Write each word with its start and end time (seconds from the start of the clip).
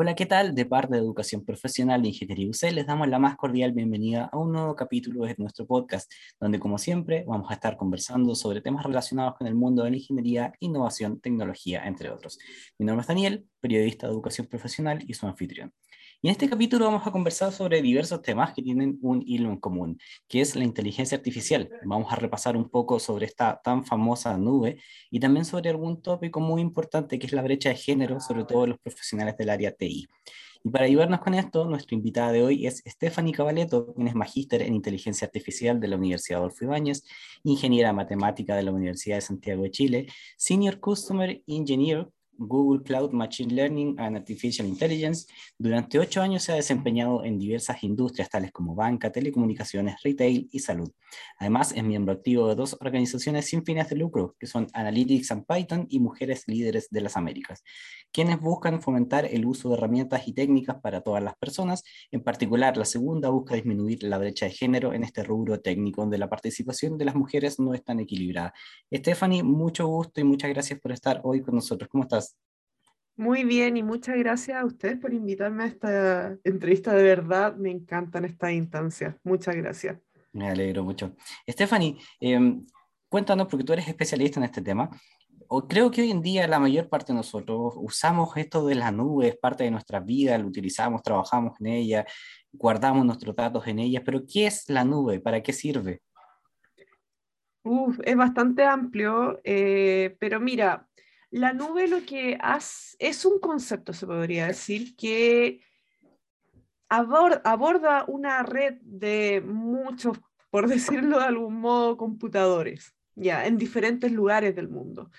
Hola, 0.00 0.14
¿qué 0.14 0.26
tal? 0.26 0.54
De 0.54 0.64
parte 0.64 0.94
de 0.94 1.00
Educación 1.00 1.44
Profesional 1.44 2.00
de 2.00 2.10
Ingeniería 2.10 2.48
UC, 2.48 2.70
les 2.70 2.86
damos 2.86 3.08
la 3.08 3.18
más 3.18 3.34
cordial 3.34 3.72
bienvenida 3.72 4.30
a 4.30 4.38
un 4.38 4.52
nuevo 4.52 4.76
capítulo 4.76 5.24
de 5.24 5.34
nuestro 5.38 5.66
podcast, 5.66 6.08
donde 6.38 6.60
como 6.60 6.78
siempre 6.78 7.24
vamos 7.26 7.50
a 7.50 7.54
estar 7.54 7.76
conversando 7.76 8.36
sobre 8.36 8.60
temas 8.60 8.84
relacionados 8.84 9.34
con 9.36 9.48
el 9.48 9.56
mundo 9.56 9.82
de 9.82 9.90
la 9.90 9.96
ingeniería, 9.96 10.52
innovación, 10.60 11.20
tecnología, 11.20 11.82
entre 11.84 12.10
otros. 12.10 12.38
Mi 12.78 12.86
nombre 12.86 13.00
es 13.00 13.08
Daniel, 13.08 13.48
periodista 13.58 14.06
de 14.06 14.12
Educación 14.12 14.46
Profesional 14.46 15.00
y 15.04 15.14
su 15.14 15.26
anfitrión. 15.26 15.74
Y 16.20 16.26
en 16.26 16.32
este 16.32 16.48
capítulo 16.50 16.86
vamos 16.86 17.06
a 17.06 17.12
conversar 17.12 17.52
sobre 17.52 17.80
diversos 17.80 18.20
temas 18.22 18.52
que 18.52 18.60
tienen 18.60 18.98
un 19.02 19.22
hilo 19.24 19.50
en 19.50 19.58
común, 19.58 20.00
que 20.26 20.40
es 20.40 20.56
la 20.56 20.64
inteligencia 20.64 21.16
artificial. 21.16 21.70
Vamos 21.84 22.12
a 22.12 22.16
repasar 22.16 22.56
un 22.56 22.68
poco 22.68 22.98
sobre 22.98 23.26
esta 23.26 23.60
tan 23.62 23.84
famosa 23.84 24.36
nube 24.36 24.80
y 25.12 25.20
también 25.20 25.44
sobre 25.44 25.70
algún 25.70 26.02
tópico 26.02 26.40
muy 26.40 26.60
importante 26.60 27.20
que 27.20 27.28
es 27.28 27.32
la 27.32 27.42
brecha 27.42 27.68
de 27.68 27.76
género, 27.76 28.18
sobre 28.18 28.42
todo 28.42 28.66
los 28.66 28.80
profesionales 28.80 29.36
del 29.36 29.48
área 29.48 29.70
TI. 29.70 30.08
Y 30.64 30.70
para 30.70 30.86
ayudarnos 30.86 31.20
con 31.20 31.34
esto, 31.34 31.66
nuestra 31.66 31.94
invitada 31.94 32.32
de 32.32 32.42
hoy 32.42 32.66
es 32.66 32.82
Stephanie 32.84 33.32
Cavaleto, 33.32 33.94
quien 33.94 34.08
es 34.08 34.16
magíster 34.16 34.62
en 34.62 34.74
inteligencia 34.74 35.26
artificial 35.26 35.78
de 35.78 35.86
la 35.86 35.94
Universidad 35.94 36.40
Adolfo 36.40 36.64
Ibáñez, 36.64 37.04
ingeniera 37.44 37.92
matemática 37.92 38.56
de 38.56 38.64
la 38.64 38.72
Universidad 38.72 39.18
de 39.18 39.22
Santiago 39.22 39.62
de 39.62 39.70
Chile, 39.70 40.06
senior 40.36 40.80
customer 40.80 41.40
engineer 41.46 42.08
Google 42.38 42.82
Cloud 42.82 43.12
Machine 43.12 43.54
Learning 43.54 43.98
and 43.98 44.16
Artificial 44.16 44.66
Intelligence. 44.66 45.26
Durante 45.58 45.98
ocho 45.98 46.22
años 46.22 46.44
se 46.44 46.52
ha 46.52 46.54
desempeñado 46.54 47.24
en 47.24 47.38
diversas 47.38 47.82
industrias 47.82 48.30
tales 48.30 48.52
como 48.52 48.74
banca, 48.74 49.12
telecomunicaciones, 49.12 50.02
retail 50.02 50.48
y 50.50 50.60
salud. 50.60 50.90
Además, 51.38 51.72
es 51.74 51.82
miembro 51.82 52.12
activo 52.12 52.48
de 52.48 52.54
dos 52.54 52.76
organizaciones 52.80 53.46
sin 53.46 53.64
fines 53.64 53.88
de 53.88 53.96
lucro, 53.96 54.36
que 54.38 54.46
son 54.46 54.68
Analytics 54.72 55.30
and 55.32 55.46
Python 55.46 55.86
y 55.88 56.00
Mujeres 56.00 56.44
Líderes 56.46 56.88
de 56.90 57.00
las 57.00 57.16
Américas, 57.16 57.62
quienes 58.12 58.40
buscan 58.40 58.80
fomentar 58.80 59.26
el 59.26 59.44
uso 59.46 59.68
de 59.68 59.76
herramientas 59.76 60.28
y 60.28 60.32
técnicas 60.32 60.76
para 60.80 61.00
todas 61.00 61.22
las 61.22 61.36
personas. 61.36 61.82
En 62.10 62.22
particular, 62.22 62.76
la 62.76 62.84
segunda 62.84 63.30
busca 63.30 63.54
disminuir 63.54 64.02
la 64.02 64.18
brecha 64.18 64.46
de 64.46 64.52
género 64.52 64.92
en 64.92 65.02
este 65.02 65.22
rubro 65.22 65.60
técnico 65.60 66.02
donde 66.02 66.18
la 66.18 66.28
participación 66.28 66.98
de 66.98 67.04
las 67.04 67.14
mujeres 67.14 67.58
no 67.58 67.74
es 67.74 67.82
tan 67.82 68.00
equilibrada. 68.00 68.52
Stephanie, 68.94 69.42
mucho 69.42 69.86
gusto 69.86 70.20
y 70.20 70.24
muchas 70.24 70.50
gracias 70.50 70.78
por 70.78 70.92
estar 70.92 71.20
hoy 71.24 71.42
con 71.42 71.54
nosotros. 71.54 71.88
¿Cómo 71.88 72.04
estás? 72.04 72.27
Muy 73.18 73.42
bien 73.42 73.76
y 73.76 73.82
muchas 73.82 74.16
gracias 74.16 74.56
a 74.56 74.64
ustedes 74.64 74.96
por 74.96 75.12
invitarme 75.12 75.64
a 75.64 75.66
esta 75.66 76.38
entrevista. 76.44 76.94
De 76.94 77.02
verdad, 77.02 77.56
me 77.56 77.68
encantan 77.68 78.24
estas 78.24 78.52
instancias. 78.52 79.16
Muchas 79.24 79.56
gracias. 79.56 79.98
Me 80.32 80.48
alegro 80.48 80.84
mucho. 80.84 81.16
Stephanie, 81.50 81.98
em, 82.20 82.64
cuéntanos, 83.08 83.48
porque 83.48 83.64
tú 83.64 83.72
eres 83.72 83.88
especialista 83.88 84.38
en 84.38 84.44
este 84.44 84.62
tema. 84.62 84.88
Creo 85.68 85.90
que 85.90 86.02
hoy 86.02 86.12
en 86.12 86.22
día 86.22 86.46
la 86.46 86.60
mayor 86.60 86.88
parte 86.88 87.12
de 87.12 87.16
nosotros 87.16 87.74
usamos 87.78 88.36
esto 88.36 88.64
de 88.64 88.76
la 88.76 88.92
nube, 88.92 89.26
es 89.26 89.36
parte 89.36 89.64
de 89.64 89.72
nuestra 89.72 89.98
vida, 89.98 90.38
lo 90.38 90.46
utilizamos, 90.46 91.02
trabajamos 91.02 91.60
en 91.60 91.66
ella, 91.66 92.06
guardamos 92.52 93.04
nuestros 93.04 93.34
datos 93.34 93.66
en 93.66 93.80
ella, 93.80 94.00
pero 94.04 94.22
¿qué 94.32 94.46
es 94.46 94.68
la 94.68 94.84
nube? 94.84 95.18
¿Para 95.18 95.42
qué 95.42 95.52
sirve? 95.52 96.02
Uf, 97.64 97.98
es 98.04 98.14
bastante 98.14 98.64
amplio, 98.64 99.40
eh, 99.42 100.16
pero 100.20 100.38
mira, 100.38 100.86
la 101.30 101.52
nube 101.52 101.88
lo 101.88 102.04
que 102.04 102.38
hace 102.40 102.96
es 102.98 103.24
un 103.24 103.38
concepto, 103.38 103.92
se 103.92 104.06
podría 104.06 104.46
decir, 104.46 104.96
que 104.96 105.60
aborda, 106.88 108.04
una 108.08 108.42
red 108.42 108.78
de 108.80 109.42
muchos, 109.44 110.18
por 110.50 110.68
decirlo 110.68 111.18
de 111.18 111.24
algún 111.24 111.60
modo, 111.60 111.96
computadores, 111.96 112.94
ya, 113.14 113.46
en 113.46 113.58
diferentes 113.58 114.10
lugares 114.10 114.54
del 114.56 114.68
mundo, 114.68 115.10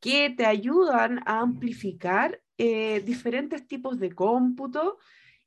que 0.00 0.30
te 0.30 0.46
ayudan 0.46 1.20
a 1.26 1.40
amplificar 1.40 2.40
eh, 2.56 3.02
diferentes 3.04 3.66
tipos 3.66 3.98
de 3.98 4.12
cómputo 4.12 4.98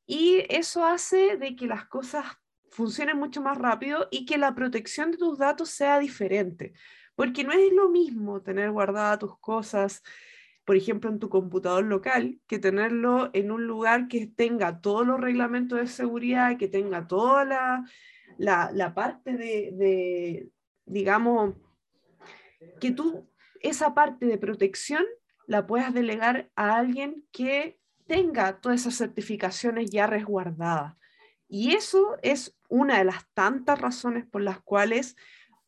y 0.05 0.43
eso 0.49 0.85
hace 0.85 1.37
de 1.37 1.55
que 1.55 1.67
las 1.67 1.85
cosas 1.85 2.25
funcionen 2.69 3.17
mucho 3.17 3.41
más 3.41 3.57
rápido 3.57 4.07
y 4.11 4.25
que 4.25 4.37
la 4.37 4.55
protección 4.55 5.11
de 5.11 5.17
tus 5.17 5.37
datos 5.37 5.69
sea 5.69 5.99
diferente. 5.99 6.73
Porque 7.15 7.43
no 7.43 7.51
es 7.51 7.71
lo 7.73 7.89
mismo 7.89 8.41
tener 8.41 8.71
guardadas 8.71 9.19
tus 9.19 9.37
cosas, 9.39 10.01
por 10.65 10.75
ejemplo, 10.75 11.09
en 11.09 11.19
tu 11.19 11.29
computador 11.29 11.83
local, 11.85 12.39
que 12.47 12.59
tenerlo 12.59 13.29
en 13.33 13.51
un 13.51 13.67
lugar 13.67 14.07
que 14.07 14.27
tenga 14.27 14.81
todos 14.81 15.05
los 15.05 15.19
reglamentos 15.19 15.79
de 15.79 15.87
seguridad, 15.87 16.57
que 16.57 16.67
tenga 16.67 17.07
toda 17.07 17.45
la, 17.45 17.83
la, 18.37 18.93
parte 18.93 19.37
de, 19.37 19.71
de, 19.73 20.49
digamos, 20.85 21.55
que 22.79 22.91
tú 22.91 23.27
esa 23.61 23.93
parte 23.93 24.25
de 24.25 24.37
protección 24.37 25.05
la 25.47 25.67
puedas 25.67 25.93
delegar 25.93 26.49
a 26.55 26.77
alguien 26.77 27.25
que 27.31 27.79
tenga 28.07 28.59
todas 28.59 28.81
esas 28.81 28.97
certificaciones 28.97 29.89
ya 29.89 30.07
resguardadas. 30.07 30.95
Y 31.47 31.75
eso 31.75 32.17
es 32.21 32.57
una 32.69 32.97
de 32.99 33.05
las 33.05 33.29
tantas 33.33 33.79
razones 33.79 34.25
por 34.25 34.41
las 34.41 34.61
cuales 34.61 35.15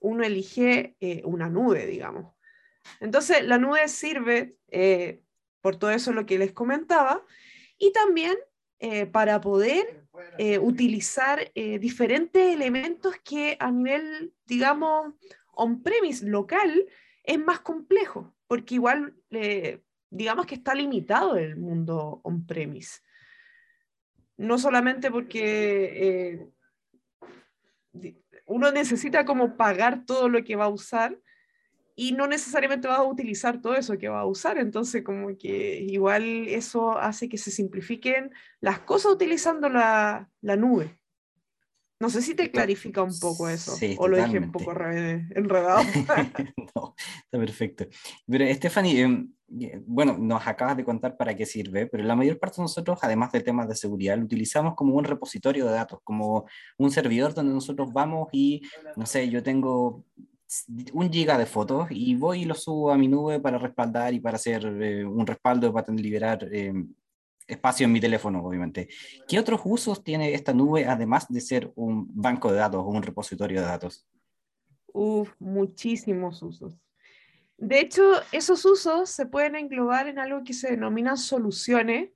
uno 0.04 0.24
elige 0.24 0.96
eh, 1.00 1.22
una 1.24 1.50
nube, 1.50 1.88
digamos. 1.88 2.36
Entonces, 3.00 3.44
la 3.46 3.58
nube 3.58 3.88
sirve 3.88 4.58
eh, 4.68 5.24
por 5.62 5.78
todo 5.78 5.92
eso 5.92 6.12
lo 6.12 6.26
que 6.26 6.38
les 6.38 6.52
comentaba 6.52 7.26
y 7.78 7.94
también 7.94 8.36
eh, 8.80 9.06
para 9.06 9.42
poder 9.42 10.04
utilizar 10.62 11.52
diferentes 11.56 12.54
elementos 12.54 13.16
que 13.24 13.58
a 13.60 13.72
nivel, 13.72 14.34
digamos, 14.46 15.16
on-premise 15.54 16.28
local 16.28 16.86
es 17.24 17.40
más 17.40 17.62
complejo, 17.62 18.36
porque 18.46 18.76
igual, 18.76 19.16
digamos 20.12 20.46
que 20.46 20.56
está 20.56 20.76
limitado 20.76 21.36
el 21.36 21.56
mundo 21.56 22.22
on-premise. 22.24 23.00
No 24.38 24.60
solamente 24.60 25.10
porque 25.10 26.52
uno 28.46 28.72
necesita 28.72 29.26
como 29.26 29.58
pagar 29.58 30.06
todo 30.06 30.30
lo 30.30 30.44
que 30.44 30.56
va 30.56 30.66
a 30.66 30.70
usar 30.70 31.18
y 31.96 32.14
no 32.14 32.28
necesariamente 32.28 32.88
va 32.88 32.98
a 32.98 33.04
utilizar 33.04 33.62
todo 33.62 33.76
eso 33.76 33.98
que 33.98 34.10
va 34.10 34.22
a 34.22 34.26
usar. 34.26 34.58
Entonces, 34.58 35.04
como 35.04 35.38
que 35.38 35.82
igual 35.82 36.48
eso 36.48 36.98
hace 36.98 37.30
que 37.30 37.38
se 37.38 37.52
simplifiquen 37.52 38.32
las 38.60 38.80
cosas 38.80 39.14
utilizando 39.14 39.70
la, 39.70 40.30
la 40.42 40.56
nube. 40.56 40.98
No 42.00 42.10
sé 42.10 42.22
si 42.22 42.36
te 42.36 42.52
clarifica 42.52 43.02
un 43.02 43.18
poco 43.18 43.48
eso 43.48 43.78
o 43.98 44.08
lo 44.10 44.18
dejé 44.18 44.40
un 44.40 44.52
poco 44.52 44.72
enredado. 44.72 45.84
no, 46.76 46.96
está 46.98 47.38
perfecto. 47.40 47.88
Pero 48.28 48.54
Stephanie, 48.54 49.02
em, 49.04 49.32
bueno, 49.86 50.18
nos 50.18 50.46
acabas 50.48 50.78
de 50.78 50.84
contar 50.84 51.16
para 51.18 51.36
qué 51.36 51.46
sirve, 51.46 51.88
pero 51.88 52.04
la 52.04 52.16
mayor 52.16 52.40
parte 52.40 52.58
de 52.58 52.64
nosotros, 52.64 53.00
además 53.02 53.32
de 53.32 53.42
temas 53.42 53.68
de 53.68 53.76
seguridad, 53.76 54.18
lo 54.18 54.26
utilizamos 54.26 54.76
como 54.76 54.96
un 54.96 55.04
repositorio 55.04 55.66
de 55.66 55.74
datos, 55.74 56.00
como 56.04 56.46
un 56.78 56.92
servidor 56.92 57.34
donde 57.34 57.54
nosotros 57.54 57.92
vamos 57.94 58.30
y, 58.32 58.62
no 58.96 59.06
sé, 59.06 59.30
yo 59.30 59.44
tengo 59.44 60.06
un 60.94 61.12
giga 61.12 61.38
de 61.38 61.46
fotos 61.46 61.88
y 61.90 62.16
voy 62.16 62.42
y 62.42 62.46
lo 62.46 62.56
subo 62.56 62.92
a 62.92 62.98
mi 62.98 63.08
nube 63.08 63.40
para 63.40 63.58
respaldar 63.58 64.14
y 64.14 64.20
para 64.20 64.36
hacer 64.36 64.66
eh, 64.66 65.06
un 65.06 65.26
respaldo 65.26 65.74
para 65.74 65.92
liberar 65.94 66.48
em, 66.52 66.94
espacio 67.48 67.86
en 67.86 67.92
mi 67.92 68.00
teléfono, 68.00 68.44
obviamente. 68.44 68.88
¿Qué 69.28 69.40
otros 69.40 69.62
usos 69.64 70.04
tiene 70.04 70.34
esta 70.34 70.54
nube 70.54 70.86
además 70.86 71.28
de 71.30 71.42
ser 71.42 71.72
un 71.76 72.08
banco 72.14 72.52
de 72.52 72.60
datos 72.60 72.82
o 72.82 72.88
un 72.88 73.04
repositorio 73.04 73.62
de 73.62 73.68
datos? 73.68 74.08
Uf, 74.94 75.34
muchísimos 75.40 76.42
usos. 76.44 76.83
De 77.64 77.80
hecho, 77.80 78.04
esos 78.34 78.66
usos 78.66 79.10
se 79.10 79.26
pueden 79.26 79.56
englobar 79.56 80.10
en 80.10 80.20
algo 80.20 80.44
que 80.44 80.52
se 80.52 80.72
denominan 80.72 81.18
soluciones 81.18 82.10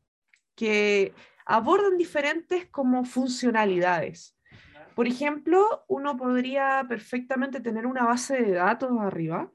que 0.56 1.14
abordan 1.46 1.98
diferentes 1.98 2.66
como 2.66 3.06
funcionalidades. 3.06 4.38
Por 4.94 5.08
ejemplo, 5.08 5.86
uno 5.88 6.18
podría 6.18 6.86
perfectamente 6.90 7.62
tener 7.62 7.86
una 7.86 8.04
base 8.04 8.42
de 8.42 8.52
datos 8.56 8.92
arriba 9.00 9.50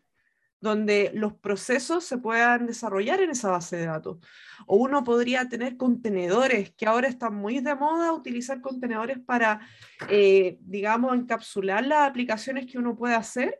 donde 0.63 1.11
los 1.13 1.35
procesos 1.35 2.05
se 2.05 2.17
puedan 2.17 2.67
desarrollar 2.67 3.21
en 3.21 3.31
esa 3.31 3.51
base 3.51 3.77
de 3.77 3.87
datos. 3.87 4.19
O 4.67 4.77
uno 4.77 5.05
podría 5.05 5.47
tener 5.47 5.77
contenedores, 5.77 6.71
que 6.71 6.87
ahora 6.87 7.09
están 7.09 7.35
muy 7.35 7.59
de 7.61 7.75
moda 7.75 8.13
utilizar 8.13 8.63
contenedores 8.63 9.19
para, 9.19 9.61
eh, 10.09 10.57
digamos, 10.61 11.15
encapsular 11.15 11.85
las 11.85 12.09
aplicaciones 12.09 12.65
que 12.65 12.79
uno 12.79 12.97
puede 12.97 13.15
hacer. 13.15 13.59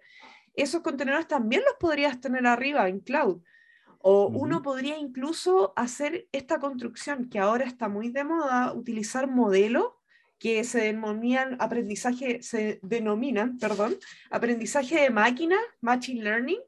Esos 0.55 0.83
contenedores 0.83 1.29
también 1.29 1.63
los 1.65 1.75
podrías 1.79 2.21
tener 2.21 2.47
arriba 2.47 2.89
en 2.89 3.01
cloud. 3.01 3.43
O 3.99 4.27
uno 4.27 4.63
podría 4.63 4.99
incluso 4.99 5.73
hacer 5.77 6.27
esta 6.33 6.59
construcción 6.59 7.29
que 7.29 7.39
ahora 7.39 7.65
está 7.65 7.89
muy 7.89 8.11
de 8.11 8.25
moda, 8.25 8.73
utilizar 8.73 9.29
modelos 9.29 9.93
que 10.39 10.65
se 10.65 10.81
denominan 10.81 11.57
aprendizaje, 11.61 12.43
se 12.43 12.81
denominan, 12.83 13.59
perdón, 13.59 13.95
aprendizaje 14.29 15.01
de 15.01 15.11
máquina, 15.11 15.57
machine 15.81 16.25
learning, 16.25 16.59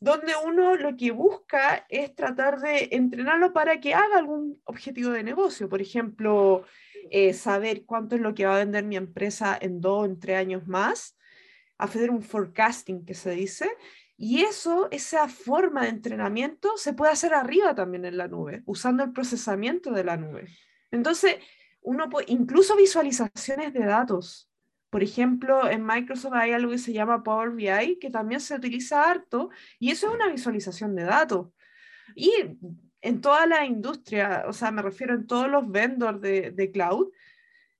donde 0.00 0.32
uno 0.42 0.74
lo 0.76 0.96
que 0.96 1.10
busca 1.10 1.84
es 1.90 2.14
tratar 2.14 2.60
de 2.60 2.88
entrenarlo 2.92 3.52
para 3.52 3.78
que 3.78 3.92
haga 3.92 4.16
algún 4.16 4.58
objetivo 4.64 5.10
de 5.10 5.22
negocio. 5.22 5.68
Por 5.68 5.82
ejemplo, 5.82 6.64
eh, 7.10 7.34
saber 7.34 7.84
cuánto 7.84 8.16
es 8.16 8.22
lo 8.22 8.34
que 8.34 8.46
va 8.46 8.56
a 8.56 8.64
vender 8.64 8.84
mi 8.84 8.96
empresa 8.96 9.58
en 9.60 9.82
dos, 9.82 10.06
en 10.06 10.18
tres 10.18 10.38
años 10.38 10.66
más, 10.66 11.16
hacer 11.78 12.10
un 12.10 12.22
forecasting 12.22 13.04
que 13.04 13.14
se 13.14 13.30
dice, 13.32 13.68
Y 14.16 14.42
eso, 14.42 14.88
esa 14.92 15.28
forma 15.28 15.82
de 15.82 15.88
entrenamiento 15.88 16.76
se 16.76 16.92
puede 16.92 17.12
hacer 17.12 17.34
arriba 17.34 17.74
también 17.74 18.04
en 18.04 18.16
la 18.16 18.28
nube, 18.28 18.62
usando 18.64 19.02
el 19.02 19.12
procesamiento 19.12 19.90
de 19.90 20.04
la 20.04 20.16
nube. 20.16 20.48
Entonces, 20.92 21.36
uno 21.80 22.08
puede, 22.08 22.26
incluso 22.30 22.76
visualizaciones 22.76 23.72
de 23.72 23.84
datos. 23.84 24.48
Por 24.90 25.02
ejemplo, 25.02 25.68
en 25.68 25.84
Microsoft 25.84 26.34
hay 26.34 26.52
algo 26.52 26.70
que 26.70 26.78
se 26.78 26.92
llama 26.92 27.24
Power 27.24 27.50
BI, 27.50 27.98
que 27.98 28.10
también 28.10 28.40
se 28.40 28.54
utiliza 28.54 29.10
harto, 29.10 29.50
y 29.80 29.90
eso 29.90 30.08
es 30.08 30.14
una 30.14 30.28
visualización 30.28 30.94
de 30.94 31.02
datos. 31.02 31.48
Y 32.14 32.32
en 33.00 33.20
toda 33.20 33.46
la 33.46 33.66
industria, 33.66 34.44
o 34.46 34.52
sea, 34.52 34.70
me 34.70 34.82
refiero 34.82 35.14
en 35.14 35.26
todos 35.26 35.50
los 35.50 35.68
vendors 35.68 36.20
de, 36.20 36.52
de 36.52 36.70
cloud, 36.70 37.08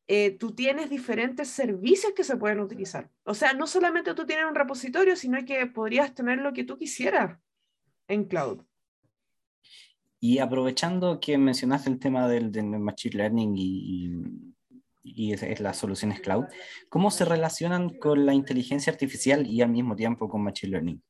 eh, 0.06 0.32
tú 0.32 0.54
tienes 0.54 0.90
diferentes 0.90 1.48
servicios 1.48 2.12
que 2.14 2.24
se 2.24 2.36
pueden 2.36 2.60
utilizar. 2.60 3.10
O 3.24 3.34
sea, 3.34 3.54
no 3.54 3.66
solamente 3.66 4.14
tú 4.14 4.26
tienes 4.26 4.44
un 4.46 4.54
repositorio, 4.54 5.16
sino 5.16 5.42
que 5.44 5.66
podrías 5.66 6.14
tener 6.14 6.38
lo 6.38 6.52
que 6.52 6.64
tú 6.64 6.76
quisieras 6.76 7.38
en 8.08 8.24
cloud. 8.24 8.62
Y 10.20 10.38
aprovechando 10.38 11.20
que 11.20 11.36
mencionaste 11.38 11.90
el 11.90 11.98
tema 11.98 12.28
del, 12.28 12.50
Machine 12.78 13.16
Learning 13.16 13.54
y, 13.56 14.10
y, 15.02 15.32
es, 15.32 15.60
las 15.60 15.76
soluciones 15.76 16.20
cloud, 16.20 16.44
¿cómo 16.88 17.10
se 17.10 17.24
relacionan 17.24 17.90
con 17.98 18.24
la 18.26 18.34
inteligencia 18.34 18.92
artificial 18.92 19.46
y 19.46 19.62
al 19.62 19.70
mismo 19.70 19.96
tiempo 19.96 20.28
con 20.28 20.42
Machine 20.42 20.70
Learning? 20.72 21.02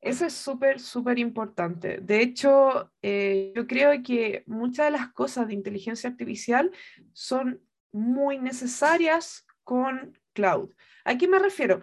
Eso 0.00 0.26
es 0.26 0.32
súper, 0.32 0.80
súper 0.80 1.18
importante. 1.18 1.98
De 2.00 2.20
hecho, 2.20 2.92
eh, 3.02 3.52
yo 3.54 3.66
creo 3.66 4.02
que 4.02 4.44
muchas 4.46 4.86
de 4.86 4.92
las 4.92 5.12
cosas 5.12 5.48
de 5.48 5.54
inteligencia 5.54 6.08
artificial 6.08 6.70
son 7.12 7.60
muy 7.92 8.38
necesarias 8.38 9.46
con 9.64 10.18
cloud. 10.32 10.70
¿A 11.04 11.16
qué 11.18 11.28
me 11.28 11.38
refiero? 11.38 11.80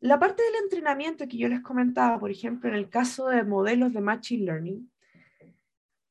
La 0.00 0.18
parte 0.18 0.42
del 0.42 0.62
entrenamiento 0.62 1.26
que 1.28 1.38
yo 1.38 1.48
les 1.48 1.60
comentaba, 1.60 2.18
por 2.18 2.30
ejemplo, 2.30 2.68
en 2.68 2.76
el 2.76 2.88
caso 2.88 3.28
de 3.28 3.42
modelos 3.42 3.92
de 3.92 4.00
Machine 4.00 4.44
Learning, 4.44 4.90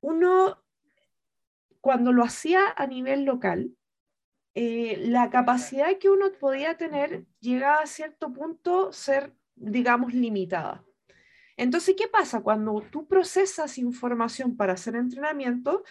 uno, 0.02 0.64
cuando 1.80 2.12
lo 2.12 2.24
hacía 2.24 2.74
a 2.76 2.88
nivel 2.88 3.24
local, 3.24 3.76
eh, 4.56 4.98
la 5.08 5.30
capacidad 5.30 5.98
que 5.98 6.10
uno 6.10 6.32
podía 6.40 6.78
tener 6.78 7.26
llegaba 7.40 7.80
a 7.80 7.88
cierto 7.88 8.32
punto 8.34 8.92
ser 8.92 9.34
digamos, 9.56 10.14
limitada. 10.14 10.84
Entonces, 11.58 11.96
¿qué 11.98 12.08
pasa? 12.08 12.42
Cuando 12.42 12.82
tú 12.92 13.08
procesas 13.08 13.78
información 13.78 14.58
para 14.58 14.74
hacer 14.74 14.96
entrenamiento, 14.96 15.84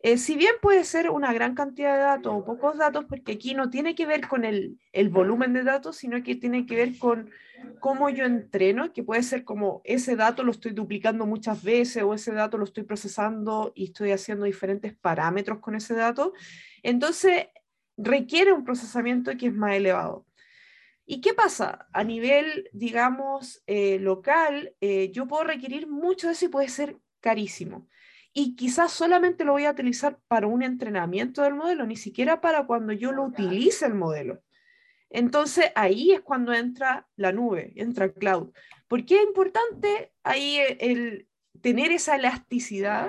eh, 0.00 0.18
si 0.18 0.36
bien 0.36 0.52
puede 0.60 0.84
ser 0.84 1.08
una 1.08 1.32
gran 1.32 1.54
cantidad 1.54 1.94
de 1.94 2.02
datos 2.02 2.34
o 2.34 2.44
pocos 2.44 2.76
datos, 2.76 3.06
porque 3.06 3.32
aquí 3.32 3.54
no 3.54 3.70
tiene 3.70 3.94
que 3.94 4.04
ver 4.04 4.28
con 4.28 4.44
el, 4.44 4.78
el, 4.92 5.08
volumen 5.08 5.54
de 5.54 5.64
datos, 5.64 5.96
sino 5.96 6.22
que 6.22 6.34
tiene 6.34 6.66
que 6.66 6.76
ver 6.76 6.98
con 6.98 7.30
cómo 7.80 8.10
yo 8.10 8.26
entreno, 8.26 8.92
que 8.92 9.02
puede 9.02 9.22
ser 9.22 9.44
como 9.44 9.80
ese 9.84 10.14
dato 10.14 10.42
lo 10.42 10.50
estoy 10.50 10.72
duplicando 10.72 11.24
muchas 11.24 11.62
veces 11.62 12.02
o 12.02 12.12
ese 12.12 12.32
dato 12.32 12.58
lo 12.58 12.64
estoy 12.64 12.82
procesando 12.82 13.72
y 13.74 13.84
estoy 13.84 14.12
haciendo 14.12 14.44
diferentes 14.44 14.94
parámetros 14.94 15.60
con 15.60 15.74
ese 15.74 15.94
dato. 15.94 16.34
Entonces, 16.82 17.46
requiere 17.96 18.52
un 18.52 18.64
procesamiento 18.64 19.34
que 19.38 19.46
es 19.46 19.54
más 19.54 19.74
elevado. 19.74 20.26
¿Y 21.06 21.20
qué 21.20 21.34
pasa? 21.34 21.86
A 21.92 22.02
nivel, 22.02 22.70
digamos, 22.72 23.62
eh, 23.66 23.98
local, 23.98 24.74
eh, 24.80 25.10
yo 25.12 25.26
puedo 25.26 25.44
requerir 25.44 25.86
mucho 25.86 26.28
de 26.28 26.32
eso 26.32 26.46
y 26.46 26.48
puede 26.48 26.68
ser 26.68 26.96
carísimo. 27.20 27.88
Y 28.32 28.56
quizás 28.56 28.92
solamente 28.92 29.44
lo 29.44 29.52
voy 29.52 29.64
a 29.66 29.72
utilizar 29.72 30.18
para 30.28 30.46
un 30.46 30.62
entrenamiento 30.62 31.42
del 31.42 31.54
modelo, 31.54 31.86
ni 31.86 31.96
siquiera 31.96 32.40
para 32.40 32.66
cuando 32.66 32.92
yo 32.92 33.12
lo 33.12 33.24
utilice 33.24 33.86
el 33.86 33.94
modelo. 33.94 34.42
Entonces 35.10 35.66
ahí 35.76 36.10
es 36.10 36.22
cuando 36.22 36.52
entra 36.52 37.06
la 37.16 37.30
nube, 37.30 37.72
entra 37.76 38.06
el 38.06 38.14
cloud. 38.14 38.50
¿Por 38.88 39.04
qué 39.04 39.16
es 39.16 39.22
importante 39.22 40.12
ahí 40.24 40.58
el 40.80 41.28
tener 41.60 41.92
esa 41.92 42.16
elasticidad 42.16 43.08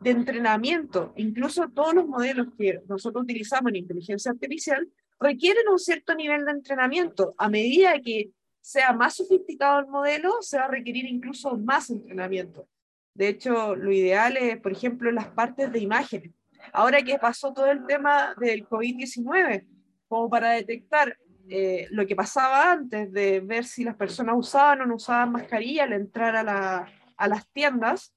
de 0.00 0.10
entrenamiento? 0.10 1.12
Incluso 1.16 1.68
todos 1.70 1.94
los 1.94 2.06
modelos 2.06 2.48
que 2.56 2.80
nosotros 2.88 3.24
utilizamos 3.24 3.70
en 3.70 3.76
inteligencia 3.76 4.30
artificial 4.30 4.88
requieren 5.22 5.68
un 5.68 5.78
cierto 5.78 6.14
nivel 6.14 6.44
de 6.44 6.52
entrenamiento. 6.52 7.34
A 7.38 7.48
medida 7.48 8.00
que 8.00 8.30
sea 8.60 8.92
más 8.92 9.14
sofisticado 9.16 9.80
el 9.80 9.86
modelo, 9.86 10.40
se 10.40 10.58
va 10.58 10.64
a 10.64 10.68
requerir 10.68 11.06
incluso 11.06 11.56
más 11.56 11.90
entrenamiento. 11.90 12.68
De 13.14 13.28
hecho, 13.28 13.74
lo 13.74 13.92
ideal 13.92 14.36
es, 14.36 14.58
por 14.60 14.72
ejemplo, 14.72 15.10
las 15.10 15.28
partes 15.28 15.72
de 15.72 15.78
imágenes. 15.80 16.32
Ahora 16.72 17.02
que 17.02 17.18
pasó 17.18 17.52
todo 17.52 17.70
el 17.70 17.84
tema 17.86 18.34
del 18.38 18.66
COVID-19, 18.68 19.66
como 20.08 20.30
para 20.30 20.50
detectar 20.52 21.18
eh, 21.48 21.88
lo 21.90 22.06
que 22.06 22.14
pasaba 22.14 22.70
antes 22.70 23.12
de 23.12 23.40
ver 23.40 23.64
si 23.64 23.84
las 23.84 23.96
personas 23.96 24.36
usaban 24.38 24.82
o 24.82 24.86
no 24.86 24.94
usaban 24.94 25.32
mascarilla 25.32 25.84
al 25.84 25.92
entrar 25.92 26.36
a, 26.36 26.86
a 27.16 27.28
las 27.28 27.48
tiendas, 27.50 28.14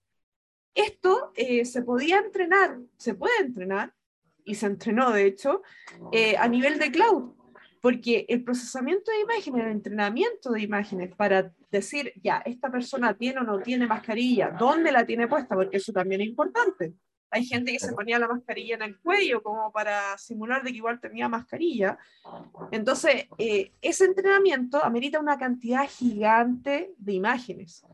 esto 0.76 1.32
eh, 1.36 1.66
se 1.66 1.82
podía 1.82 2.20
entrenar, 2.20 2.78
se 2.98 3.16
puede 3.16 3.38
entrenar 3.40 3.95
y 4.46 4.56
se 4.56 4.68
entrenó, 4.68 5.12
de 5.12 5.26
hecho, 5.26 5.62
eh, 6.12 6.38
a 6.38 6.48
nivel 6.48 6.80
de 6.80 6.92
cloud, 6.92 7.34
porque 7.82 8.26
el 8.30 8.44
procesamiento 8.44 9.12
de 9.12 9.22
imágenes, 9.22 9.66
el 9.66 9.72
entrenamiento 9.72 10.52
de 10.52 10.62
imágenes 10.62 11.16
para 11.16 11.52
decir, 11.72 12.14
ya, 12.24 12.38
esta 12.46 12.72
persona 12.72 13.16
tiene 13.16 13.40
o 13.40 13.44
no 13.44 13.60
tiene 13.60 13.88
mascarilla, 13.88 14.56
dónde 14.58 14.92
la 14.92 15.06
tiene 15.06 15.28
puesta, 15.28 15.56
porque 15.56 15.78
eso 15.78 15.92
también 15.92 16.22
es 16.22 16.28
importante. 16.28 16.94
Hay 17.32 17.44
gente 17.44 17.74
que 17.74 17.80
se 17.80 17.92
ponía 17.92 18.18
la 18.18 18.30
mascarilla 18.30 18.76
en 18.76 18.84
el 18.84 19.00
cuello 19.00 19.44
como 19.44 19.72
para 19.72 20.18
simular 20.18 20.64
de 20.64 20.72
que 20.72 20.78
igual 20.78 21.02
tenía 21.02 21.28
mascarilla. 21.28 21.98
Entonces, 22.72 23.28
eh, 23.38 23.74
ese 23.82 24.06
entrenamiento 24.06 24.82
amerita 24.82 25.20
una 25.20 25.38
cantidad 25.38 25.86
gigante 25.90 26.94
de 26.98 27.14
imágenes. 27.14 27.86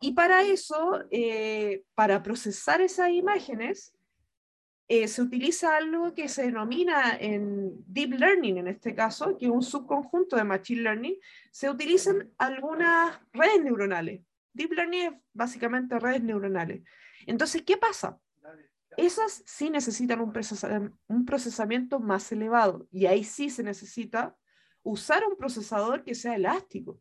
Y 0.00 0.12
para 0.12 0.42
eso, 0.42 1.00
eh, 1.10 1.82
para 1.94 2.22
procesar 2.22 2.80
esas 2.80 3.10
imágenes, 3.10 3.95
eh, 4.88 5.08
se 5.08 5.20
utiliza 5.20 5.76
algo 5.76 6.14
que 6.14 6.28
se 6.28 6.44
denomina 6.44 7.16
en 7.18 7.72
Deep 7.86 8.12
Learning, 8.18 8.58
en 8.58 8.68
este 8.68 8.94
caso, 8.94 9.36
que 9.36 9.46
es 9.46 9.50
un 9.50 9.62
subconjunto 9.62 10.36
de 10.36 10.44
Machine 10.44 10.82
Learning, 10.82 11.16
se 11.50 11.68
utilizan 11.68 12.32
algunas 12.38 13.18
redes 13.32 13.64
neuronales. 13.64 14.22
Deep 14.52 14.72
Learning 14.72 15.02
es 15.02 15.12
básicamente 15.32 15.98
redes 15.98 16.22
neuronales. 16.22 16.82
Entonces, 17.26 17.62
¿qué 17.62 17.76
pasa? 17.76 18.20
Esas 18.96 19.42
sí 19.44 19.70
necesitan 19.70 20.20
un, 20.20 20.32
un 21.08 21.24
procesamiento 21.26 21.98
más 21.98 22.30
elevado 22.32 22.86
y 22.90 23.06
ahí 23.06 23.24
sí 23.24 23.50
se 23.50 23.62
necesita 23.62 24.36
usar 24.82 25.24
un 25.26 25.36
procesador 25.36 26.04
que 26.04 26.14
sea 26.14 26.36
elástico 26.36 27.00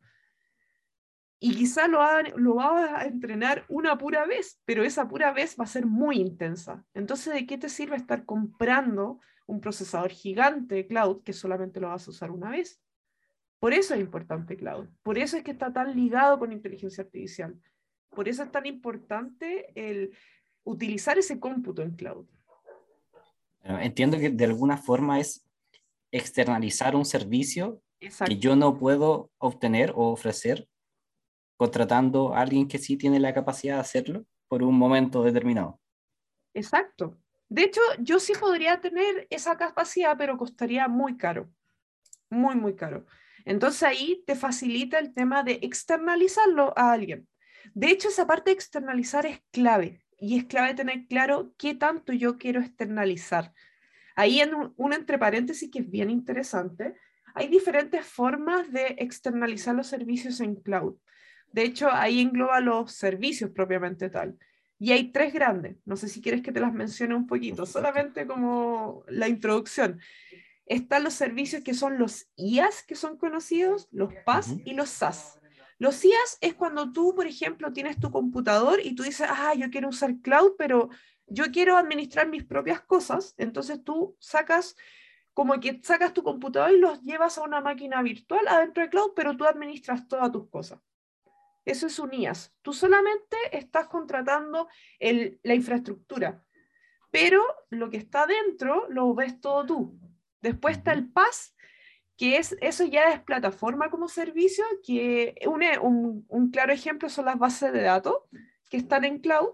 y 1.39 1.55
quizá 1.55 1.87
lo, 1.87 1.99
lo 2.37 2.55
va 2.55 2.99
a 2.99 3.05
entrenar 3.05 3.65
una 3.67 3.97
pura 3.97 4.25
vez, 4.25 4.59
pero 4.65 4.83
esa 4.83 5.07
pura 5.07 5.33
vez 5.33 5.55
va 5.59 5.65
a 5.65 5.67
ser 5.67 5.85
muy 5.85 6.17
intensa. 6.17 6.83
Entonces, 6.93 7.33
¿de 7.33 7.45
qué 7.45 7.57
te 7.57 7.69
sirve 7.69 7.95
estar 7.95 8.25
comprando 8.25 9.19
un 9.45 9.59
procesador 9.59 10.11
gigante 10.11 10.75
de 10.75 10.87
cloud 10.87 11.21
que 11.23 11.33
solamente 11.33 11.79
lo 11.79 11.89
vas 11.89 12.07
a 12.07 12.11
usar 12.11 12.31
una 12.31 12.49
vez? 12.49 12.81
Por 13.59 13.73
eso 13.73 13.93
es 13.93 13.99
importante 13.99 14.57
cloud. 14.57 14.87
Por 15.03 15.17
eso 15.17 15.37
es 15.37 15.43
que 15.43 15.51
está 15.51 15.73
tan 15.73 15.95
ligado 15.95 16.39
con 16.39 16.51
inteligencia 16.51 17.03
artificial. 17.03 17.59
Por 18.09 18.29
eso 18.29 18.43
es 18.43 18.51
tan 18.51 18.65
importante 18.65 19.67
el 19.75 20.15
utilizar 20.63 21.17
ese 21.17 21.39
cómputo 21.39 21.81
en 21.81 21.91
cloud. 21.91 22.25
Entiendo 23.63 24.17
que 24.17 24.29
de 24.29 24.45
alguna 24.45 24.77
forma 24.77 25.19
es 25.19 25.45
externalizar 26.11 26.95
un 26.95 27.05
servicio 27.05 27.81
que 27.99 28.37
yo 28.37 28.55
no 28.55 28.77
puedo 28.77 29.31
obtener 29.37 29.91
o 29.95 30.11
ofrecer 30.11 30.67
contratando 31.57 32.33
a 32.33 32.41
alguien 32.41 32.67
que 32.67 32.77
sí 32.77 32.97
tiene 32.97 33.19
la 33.19 33.33
capacidad 33.33 33.75
de 33.75 33.81
hacerlo 33.81 34.25
por 34.47 34.63
un 34.63 34.77
momento 34.77 35.23
determinado. 35.23 35.79
Exacto. 36.53 37.17
De 37.49 37.63
hecho, 37.63 37.81
yo 37.99 38.19
sí 38.19 38.33
podría 38.39 38.81
tener 38.81 39.27
esa 39.29 39.57
capacidad, 39.57 40.17
pero 40.17 40.37
costaría 40.37 40.87
muy 40.87 41.17
caro, 41.17 41.49
muy, 42.29 42.55
muy 42.55 42.75
caro. 42.75 43.05
Entonces 43.45 43.83
ahí 43.83 44.23
te 44.25 44.35
facilita 44.35 44.97
el 44.97 45.13
tema 45.13 45.43
de 45.43 45.59
externalizarlo 45.61 46.73
a 46.75 46.91
alguien. 46.91 47.27
De 47.73 47.87
hecho, 47.87 48.09
esa 48.09 48.25
parte 48.25 48.49
de 48.49 48.55
externalizar 48.55 49.25
es 49.25 49.41
clave 49.51 50.03
y 50.17 50.37
es 50.37 50.45
clave 50.45 50.73
tener 50.73 51.07
claro 51.07 51.53
qué 51.57 51.75
tanto 51.75 52.13
yo 52.13 52.37
quiero 52.37 52.61
externalizar. 52.61 53.53
Ahí 54.15 54.39
en 54.39 54.55
un, 54.55 54.73
un 54.77 54.93
entre 54.93 55.19
paréntesis 55.19 55.69
que 55.71 55.79
es 55.79 55.89
bien 55.89 56.09
interesante, 56.09 56.95
hay 57.35 57.47
diferentes 57.49 58.05
formas 58.05 58.71
de 58.71 58.95
externalizar 58.97 59.75
los 59.75 59.87
servicios 59.87 60.39
en 60.39 60.55
cloud. 60.55 60.95
De 61.55 61.63
hecho, 61.63 61.89
ahí 61.89 62.19
engloba 62.19 62.59
los 62.59 62.91
servicios 62.91 63.49
propiamente 63.49 64.09
tal. 64.09 64.37
Y 64.77 64.91
hay 64.91 65.13
tres 65.13 65.33
grandes. 65.33 65.77
No 65.85 65.95
sé 65.95 66.09
si 66.09 66.21
quieres 66.21 66.41
que 66.41 66.51
te 66.51 66.59
las 66.59 66.73
mencione 66.73 67.15
un 67.15 67.27
poquito, 67.27 67.65
solamente 67.65 68.27
como 68.27 69.05
la 69.07 69.29
introducción. 69.29 70.01
Están 70.65 71.05
los 71.05 71.13
servicios 71.13 71.63
que 71.63 71.73
son 71.73 71.97
los 71.97 72.27
IaaS, 72.35 72.83
que 72.83 72.95
son 72.95 73.17
conocidos, 73.17 73.87
los 73.93 74.13
PaaS 74.25 74.53
y 74.65 74.73
los 74.73 74.89
SaaS. 74.89 75.39
Los 75.77 76.03
IaaS 76.03 76.39
es 76.41 76.55
cuando 76.55 76.91
tú, 76.91 77.15
por 77.15 77.25
ejemplo, 77.25 77.71
tienes 77.71 78.01
tu 78.01 78.11
computador 78.11 78.81
y 78.83 78.93
tú 78.93 79.03
dices, 79.03 79.25
ah, 79.29 79.53
yo 79.55 79.69
quiero 79.69 79.87
usar 79.87 80.19
cloud, 80.19 80.55
pero 80.57 80.89
yo 81.25 81.45
quiero 81.53 81.77
administrar 81.77 82.27
mis 82.27 82.43
propias 82.43 82.81
cosas. 82.81 83.33
Entonces 83.37 83.81
tú 83.81 84.17
sacas, 84.19 84.75
como 85.33 85.57
que 85.61 85.79
sacas 85.81 86.13
tu 86.13 86.21
computador 86.21 86.71
y 86.71 86.79
los 86.81 87.01
llevas 87.03 87.37
a 87.37 87.43
una 87.43 87.61
máquina 87.61 88.01
virtual 88.01 88.45
adentro 88.45 88.83
de 88.83 88.89
cloud, 88.89 89.11
pero 89.15 89.37
tú 89.37 89.45
administras 89.45 90.05
todas 90.09 90.29
tus 90.33 90.49
cosas. 90.49 90.81
Eso 91.65 91.87
es 91.87 91.97
un 91.99 92.13
IAS. 92.13 92.53
Tú 92.61 92.73
solamente 92.73 93.37
estás 93.51 93.87
contratando 93.87 94.69
la 94.99 95.53
infraestructura, 95.55 96.43
pero 97.11 97.43
lo 97.69 97.89
que 97.89 97.97
está 97.97 98.27
dentro 98.27 98.87
lo 98.89 99.13
ves 99.15 99.41
todo 99.41 99.65
tú. 99.65 99.99
Después 100.41 100.77
está 100.77 100.93
el 100.93 101.11
PAS, 101.11 101.55
que 102.17 102.37
es, 102.37 102.55
eso 102.61 102.85
ya 102.85 103.11
es 103.11 103.19
plataforma 103.21 103.89
como 103.89 104.07
servicio, 104.07 104.63
que 104.85 105.35
un, 105.47 106.25
un, 106.27 106.51
claro 106.51 106.71
ejemplo 106.71 107.09
son 107.09 107.25
las 107.25 107.37
bases 107.37 107.73
de 107.73 107.81
datos 107.81 108.15
que 108.69 108.77
están 108.77 109.03
en 109.05 109.19
cloud, 109.19 109.49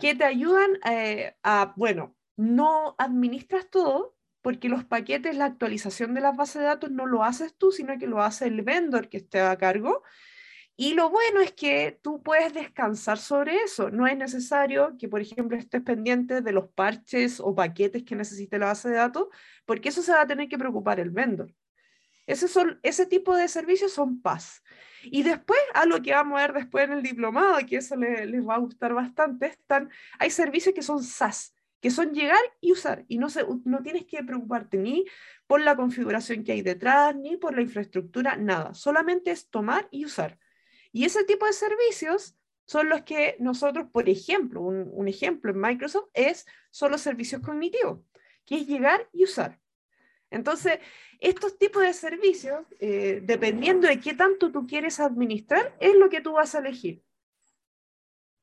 que 0.00 0.14
te 0.14 0.24
ayudan 0.24 0.78
eh, 0.90 1.36
a, 1.42 1.72
bueno, 1.76 2.16
no 2.36 2.94
administras 2.98 3.70
todo, 3.70 4.16
porque 4.42 4.68
los 4.68 4.84
paquetes, 4.84 5.36
la 5.36 5.44
actualización 5.44 6.14
de 6.14 6.20
las 6.20 6.36
bases 6.36 6.62
de 6.62 6.68
datos 6.68 6.90
no 6.90 7.06
lo 7.06 7.22
haces 7.22 7.54
tú, 7.56 7.70
sino 7.70 7.96
que 7.98 8.08
lo 8.08 8.22
hace 8.22 8.46
el 8.46 8.62
vendor 8.62 9.08
que 9.08 9.18
esté 9.18 9.40
a 9.40 9.56
cargo. 9.56 10.02
Y 10.82 10.94
lo 10.94 11.10
bueno 11.10 11.40
es 11.40 11.52
que 11.52 11.96
tú 12.02 12.20
puedes 12.24 12.52
descansar 12.54 13.16
sobre 13.16 13.54
eso. 13.58 13.88
No 13.90 14.08
es 14.08 14.16
necesario 14.16 14.96
que, 14.98 15.08
por 15.08 15.20
ejemplo, 15.20 15.56
estés 15.56 15.80
pendiente 15.80 16.40
de 16.40 16.52
los 16.52 16.70
parches 16.70 17.38
o 17.38 17.54
paquetes 17.54 18.02
que 18.02 18.16
necesite 18.16 18.58
la 18.58 18.66
base 18.66 18.88
de 18.88 18.96
datos, 18.96 19.28
porque 19.64 19.90
eso 19.90 20.02
se 20.02 20.10
va 20.10 20.22
a 20.22 20.26
tener 20.26 20.48
que 20.48 20.58
preocupar 20.58 20.98
el 20.98 21.10
vendor. 21.10 21.54
Ese, 22.26 22.48
son, 22.48 22.80
ese 22.82 23.06
tipo 23.06 23.36
de 23.36 23.46
servicios 23.46 23.92
son 23.92 24.20
PAS. 24.20 24.64
Y 25.04 25.22
después, 25.22 25.60
algo 25.74 26.02
que 26.02 26.14
vamos 26.14 26.40
a 26.40 26.48
ver 26.48 26.52
después 26.52 26.86
en 26.86 26.94
el 26.94 27.02
diplomado, 27.04 27.58
que 27.64 27.76
eso 27.76 27.94
les, 27.94 28.26
les 28.28 28.44
va 28.44 28.56
a 28.56 28.58
gustar 28.58 28.92
bastante, 28.92 29.46
están, 29.46 29.88
hay 30.18 30.30
servicios 30.30 30.74
que 30.74 30.82
son 30.82 31.04
SaaS, 31.04 31.54
que 31.80 31.92
son 31.92 32.12
llegar 32.12 32.42
y 32.60 32.72
usar. 32.72 33.04
Y 33.06 33.18
no, 33.18 33.30
se, 33.30 33.44
no 33.64 33.84
tienes 33.84 34.04
que 34.04 34.24
preocuparte 34.24 34.78
ni 34.78 35.04
por 35.46 35.60
la 35.60 35.76
configuración 35.76 36.42
que 36.42 36.50
hay 36.50 36.62
detrás, 36.62 37.14
ni 37.14 37.36
por 37.36 37.54
la 37.54 37.62
infraestructura, 37.62 38.34
nada. 38.34 38.74
Solamente 38.74 39.30
es 39.30 39.48
tomar 39.48 39.86
y 39.92 40.04
usar. 40.06 40.40
Y 40.92 41.04
ese 41.04 41.24
tipo 41.24 41.46
de 41.46 41.52
servicios 41.52 42.36
son 42.66 42.88
los 42.88 43.02
que 43.02 43.36
nosotros, 43.40 43.88
por 43.90 44.08
ejemplo, 44.08 44.60
un, 44.60 44.88
un 44.92 45.08
ejemplo 45.08 45.50
en 45.50 45.60
Microsoft 45.60 46.08
es, 46.14 46.46
son 46.70 46.92
los 46.92 47.00
servicios 47.00 47.42
cognitivos, 47.42 48.00
que 48.44 48.56
es 48.56 48.66
llegar 48.66 49.08
y 49.12 49.24
usar. 49.24 49.58
Entonces, 50.30 50.78
estos 51.20 51.58
tipos 51.58 51.82
de 51.82 51.92
servicios, 51.92 52.64
eh, 52.80 53.20
dependiendo 53.22 53.86
de 53.86 54.00
qué 54.00 54.14
tanto 54.14 54.50
tú 54.50 54.66
quieres 54.66 54.98
administrar, 54.98 55.76
es 55.78 55.94
lo 55.94 56.08
que 56.08 56.20
tú 56.20 56.32
vas 56.32 56.54
a 56.54 56.58
elegir. 56.58 57.02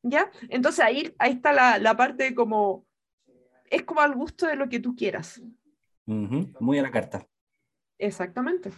¿Ya? 0.02 0.32
Entonces 0.48 0.80
ahí, 0.86 1.14
ahí 1.20 1.34
está 1.34 1.52
la, 1.52 1.78
la 1.78 1.98
parte 1.98 2.34
como, 2.34 2.86
es 3.70 3.84
como 3.84 4.00
al 4.00 4.16
gusto 4.16 4.48
de 4.48 4.56
lo 4.56 4.70
que 4.70 4.80
tú 4.80 4.96
quieras. 4.96 5.42
Muy 6.06 6.80
a 6.80 6.82
la 6.82 6.92
carta. 6.92 7.28
Exactamente. 7.98 8.72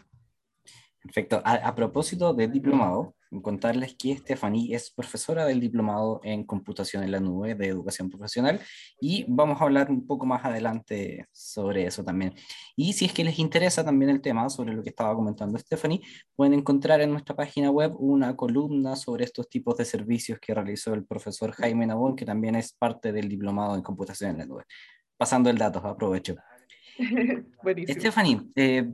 Perfecto. 1.01 1.41
A, 1.45 1.75
propósito 1.75 2.33
del 2.33 2.51
diplomado, 2.51 3.15
contarles 3.39 3.95
que 3.95 4.17
Stephanie 4.17 4.75
es 4.75 4.91
profesora 4.91 5.45
del 5.45 5.61
diplomado 5.61 6.19
en 6.23 6.43
computación 6.43 7.03
en 7.03 7.11
la 7.11 7.19
nube 7.21 7.55
de 7.55 7.67
educación 7.67 8.09
profesional 8.09 8.59
y 8.99 9.25
vamos 9.29 9.61
a 9.61 9.63
hablar 9.63 9.89
un 9.89 10.05
poco 10.05 10.25
más 10.25 10.43
adelante 10.43 11.27
sobre 11.31 11.85
eso 11.85 12.03
también. 12.03 12.33
Y 12.75 12.93
si 12.93 13.05
es 13.05 13.13
que 13.13 13.23
les 13.23 13.39
interesa 13.39 13.85
también 13.85 14.11
el 14.11 14.21
tema 14.21 14.49
sobre 14.49 14.73
lo 14.73 14.83
que 14.83 14.89
estaba 14.89 15.15
comentando 15.15 15.57
Stephanie, 15.57 16.01
pueden 16.35 16.53
encontrar 16.53 16.99
en 16.99 17.11
nuestra 17.11 17.35
página 17.35 17.71
web 17.71 17.93
una 17.97 18.35
columna 18.35 18.95
sobre 18.97 19.23
estos 19.23 19.47
tipos 19.47 19.77
de 19.77 19.85
servicios 19.85 20.39
que 20.39 20.53
realizó 20.53 20.93
el 20.93 21.05
profesor 21.05 21.51
Jaime 21.53 21.87
Nabón, 21.87 22.15
que 22.15 22.25
también 22.25 22.55
es 22.55 22.73
parte 22.73 23.13
del 23.13 23.29
diplomado 23.29 23.75
en 23.75 23.81
computación 23.81 24.31
en 24.31 24.37
la 24.39 24.45
nube. 24.45 24.63
Pasando 25.15 25.49
el 25.49 25.57
dato, 25.57 25.79
aprovecho. 25.79 26.35
Stephanie, 27.87 28.41
eh, 28.55 28.91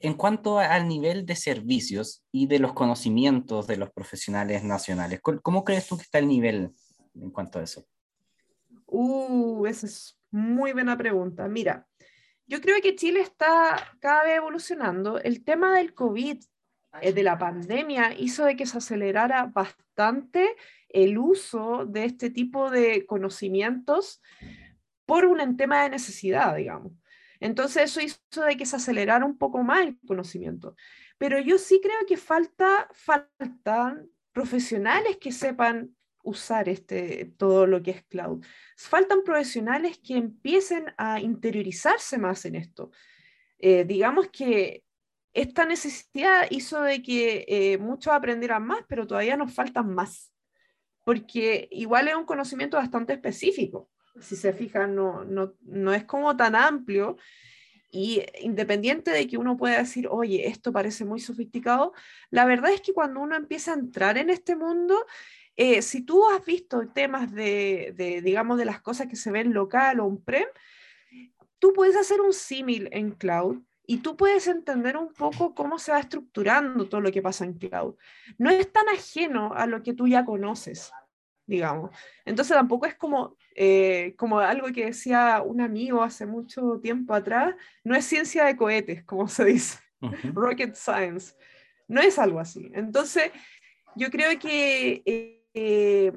en 0.00 0.14
cuanto 0.14 0.58
al 0.58 0.86
nivel 0.86 1.26
de 1.26 1.34
servicios 1.34 2.24
y 2.30 2.46
de 2.46 2.58
los 2.58 2.72
conocimientos 2.72 3.66
de 3.66 3.76
los 3.76 3.90
profesionales 3.90 4.62
nacionales, 4.62 5.20
¿cómo 5.20 5.64
crees 5.64 5.86
tú 5.88 5.96
que 5.96 6.04
está 6.04 6.18
el 6.18 6.28
nivel 6.28 6.70
en 7.14 7.30
cuanto 7.30 7.58
a 7.58 7.62
eso? 7.62 7.84
Uh, 8.86 9.66
esa 9.66 9.86
es 9.86 10.18
muy 10.30 10.72
buena 10.72 10.96
pregunta. 10.96 11.48
Mira, 11.48 11.86
yo 12.46 12.60
creo 12.60 12.80
que 12.80 12.94
Chile 12.94 13.20
está 13.20 13.76
cada 14.00 14.24
vez 14.24 14.36
evolucionando. 14.36 15.20
El 15.20 15.44
tema 15.44 15.76
del 15.76 15.94
COVID, 15.94 16.42
eh, 17.02 17.12
de 17.12 17.22
la 17.22 17.36
pandemia, 17.36 18.14
hizo 18.16 18.44
de 18.44 18.56
que 18.56 18.66
se 18.66 18.78
acelerara 18.78 19.46
bastante 19.46 20.56
el 20.88 21.18
uso 21.18 21.84
de 21.86 22.04
este 22.04 22.30
tipo 22.30 22.70
de 22.70 23.04
conocimientos 23.04 24.22
por 25.04 25.26
un 25.26 25.56
tema 25.56 25.82
de 25.82 25.90
necesidad, 25.90 26.56
digamos. 26.56 26.92
Entonces 27.40 27.84
eso 27.84 28.00
hizo 28.00 28.44
de 28.44 28.56
que 28.56 28.66
se 28.66 28.76
acelerara 28.76 29.24
un 29.24 29.38
poco 29.38 29.62
más 29.62 29.82
el 29.82 29.98
conocimiento. 30.06 30.74
Pero 31.18 31.38
yo 31.38 31.58
sí 31.58 31.80
creo 31.82 31.98
que 32.06 32.16
falta, 32.16 32.88
faltan 32.92 34.08
profesionales 34.32 35.18
que 35.20 35.32
sepan 35.32 35.96
usar 36.22 36.68
este, 36.68 37.32
todo 37.36 37.66
lo 37.66 37.82
que 37.82 37.92
es 37.92 38.04
cloud. 38.04 38.44
Faltan 38.76 39.22
profesionales 39.22 39.98
que 39.98 40.16
empiecen 40.16 40.92
a 40.96 41.20
interiorizarse 41.20 42.18
más 42.18 42.44
en 42.44 42.56
esto. 42.56 42.90
Eh, 43.58 43.84
digamos 43.84 44.28
que 44.28 44.84
esta 45.32 45.64
necesidad 45.64 46.46
hizo 46.50 46.82
de 46.82 47.02
que 47.02 47.44
eh, 47.48 47.78
muchos 47.78 48.12
aprendieran 48.12 48.66
más, 48.66 48.80
pero 48.88 49.06
todavía 49.06 49.36
nos 49.36 49.52
faltan 49.52 49.94
más, 49.94 50.32
porque 51.04 51.68
igual 51.70 52.08
es 52.08 52.14
un 52.14 52.24
conocimiento 52.24 52.76
bastante 52.76 53.12
específico 53.14 53.88
si 54.20 54.36
se 54.36 54.52
fijan, 54.52 54.94
no, 54.94 55.24
no, 55.24 55.54
no 55.62 55.92
es 55.92 56.04
como 56.04 56.36
tan 56.36 56.54
amplio. 56.54 57.16
Y 57.90 58.22
independiente 58.40 59.10
de 59.10 59.26
que 59.26 59.38
uno 59.38 59.56
pueda 59.56 59.78
decir, 59.78 60.08
oye, 60.10 60.46
esto 60.48 60.72
parece 60.72 61.06
muy 61.06 61.20
sofisticado, 61.20 61.94
la 62.30 62.44
verdad 62.44 62.72
es 62.72 62.82
que 62.82 62.92
cuando 62.92 63.20
uno 63.20 63.34
empieza 63.34 63.72
a 63.72 63.78
entrar 63.78 64.18
en 64.18 64.28
este 64.28 64.56
mundo, 64.56 65.06
eh, 65.56 65.80
si 65.80 66.02
tú 66.02 66.28
has 66.28 66.44
visto 66.44 66.86
temas 66.88 67.32
de, 67.32 67.94
de, 67.96 68.20
digamos, 68.20 68.58
de 68.58 68.66
las 68.66 68.82
cosas 68.82 69.06
que 69.06 69.16
se 69.16 69.32
ven 69.32 69.54
local 69.54 70.00
o 70.00 70.04
on-prem, 70.06 70.46
tú 71.58 71.72
puedes 71.72 71.96
hacer 71.96 72.20
un 72.20 72.34
símil 72.34 72.88
en 72.92 73.12
cloud 73.12 73.62
y 73.86 73.98
tú 73.98 74.18
puedes 74.18 74.46
entender 74.48 74.98
un 74.98 75.12
poco 75.14 75.54
cómo 75.54 75.78
se 75.78 75.92
va 75.92 75.98
estructurando 75.98 76.90
todo 76.90 77.00
lo 77.00 77.10
que 77.10 77.22
pasa 77.22 77.46
en 77.46 77.54
cloud. 77.54 77.96
No 78.36 78.50
es 78.50 78.70
tan 78.70 78.86
ajeno 78.90 79.54
a 79.54 79.66
lo 79.66 79.82
que 79.82 79.94
tú 79.94 80.06
ya 80.06 80.26
conoces 80.26 80.92
digamos. 81.48 81.90
Entonces 82.24 82.54
tampoco 82.54 82.86
es 82.86 82.94
como, 82.94 83.36
eh, 83.56 84.14
como 84.16 84.38
algo 84.38 84.68
que 84.68 84.84
decía 84.84 85.42
un 85.44 85.60
amigo 85.60 86.02
hace 86.02 86.26
mucho 86.26 86.78
tiempo 86.80 87.14
atrás, 87.14 87.54
no 87.82 87.96
es 87.96 88.04
ciencia 88.04 88.44
de 88.44 88.56
cohetes, 88.56 89.02
como 89.04 89.26
se 89.26 89.46
dice, 89.46 89.78
rocket 90.34 90.74
science, 90.74 91.34
no 91.88 92.00
es 92.00 92.18
algo 92.18 92.38
así. 92.38 92.70
Entonces, 92.74 93.32
yo 93.96 94.10
creo 94.10 94.38
que 94.38 95.02
eh, 95.54 96.12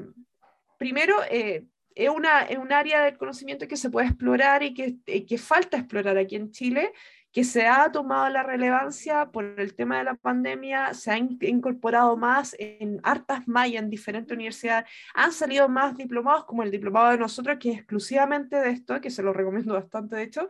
primero 0.78 1.16
eh, 1.30 1.66
es, 1.96 2.10
una, 2.10 2.42
es 2.42 2.58
un 2.58 2.74
área 2.74 3.06
del 3.06 3.18
conocimiento 3.18 3.68
que 3.70 3.78
se 3.78 3.90
puede 3.90 4.08
explorar 4.08 4.64
y 4.64 4.74
que, 4.74 5.00
que 5.26 5.38
falta 5.38 5.78
explorar 5.78 6.18
aquí 6.18 6.36
en 6.36 6.52
Chile 6.52 6.92
que 7.32 7.44
se 7.44 7.66
ha 7.66 7.92
tomado 7.92 8.30
la 8.30 8.44
relevancia 8.44 9.32
por 9.32 9.60
el 9.60 9.74
tema 9.74 9.98
de 9.98 10.04
la 10.04 10.16
pandemia, 10.16 10.94
se 10.94 11.12
ha 11.12 11.18
incorporado 11.18 12.18
más 12.18 12.56
en 12.60 13.00
hartas 13.04 13.48
más 13.48 13.70
en 13.70 13.90
diferentes 13.90 14.36
universidades, 14.36 14.90
han 15.14 15.32
salido 15.32 15.70
más 15.70 15.96
diplomados 15.96 16.46
como 16.46 16.64
el 16.64 16.72
diplomado 16.72 17.12
de 17.12 17.18
nosotros, 17.18 17.58
que 17.60 17.72
es 17.72 17.78
exclusivamente 17.78 18.58
de 18.58 18.72
esto, 18.72 19.00
que 19.00 19.10
se 19.10 19.24
lo 19.24 19.32
recomiendo 19.34 19.74
bastante 19.74 20.18
de 20.18 20.24
hecho, 20.24 20.50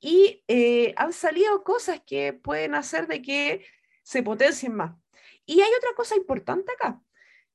y 0.00 0.42
eh, 0.48 0.94
han 0.96 1.12
salido 1.12 1.62
cosas 1.62 2.00
que 2.06 2.32
pueden 2.32 2.74
hacer 2.74 3.06
de 3.06 3.20
que 3.20 3.66
se 4.02 4.22
potencien 4.22 4.74
más. 4.74 4.96
Y 5.44 5.60
hay 5.60 5.70
otra 5.76 5.90
cosa 5.94 6.16
importante 6.16 6.72
acá, 6.72 7.02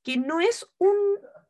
que 0.04 0.18
no 0.18 0.40
es 0.42 0.68
un, 0.78 0.96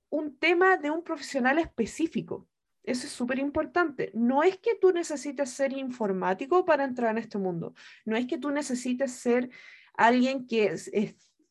un 0.09 0.37
tema 0.37 0.77
de 0.77 0.89
un 0.91 1.03
profesional 1.03 1.59
específico. 1.59 2.47
Eso 2.85 3.07
es 3.07 3.13
súper 3.13 3.39
importante. 3.39 4.11
No 4.13 4.43
es 4.43 4.57
que 4.57 4.75
tú 4.75 4.91
necesites 4.91 5.49
ser 5.49 5.73
informático 5.73 6.65
para 6.65 6.83
entrar 6.83 7.11
en 7.11 7.17
este 7.17 7.37
mundo. 7.37 7.73
No 8.05 8.15
es 8.15 8.27
que 8.27 8.37
tú 8.37 8.51
necesites 8.51 9.11
ser 9.11 9.49
alguien 9.95 10.45
que 10.45 10.75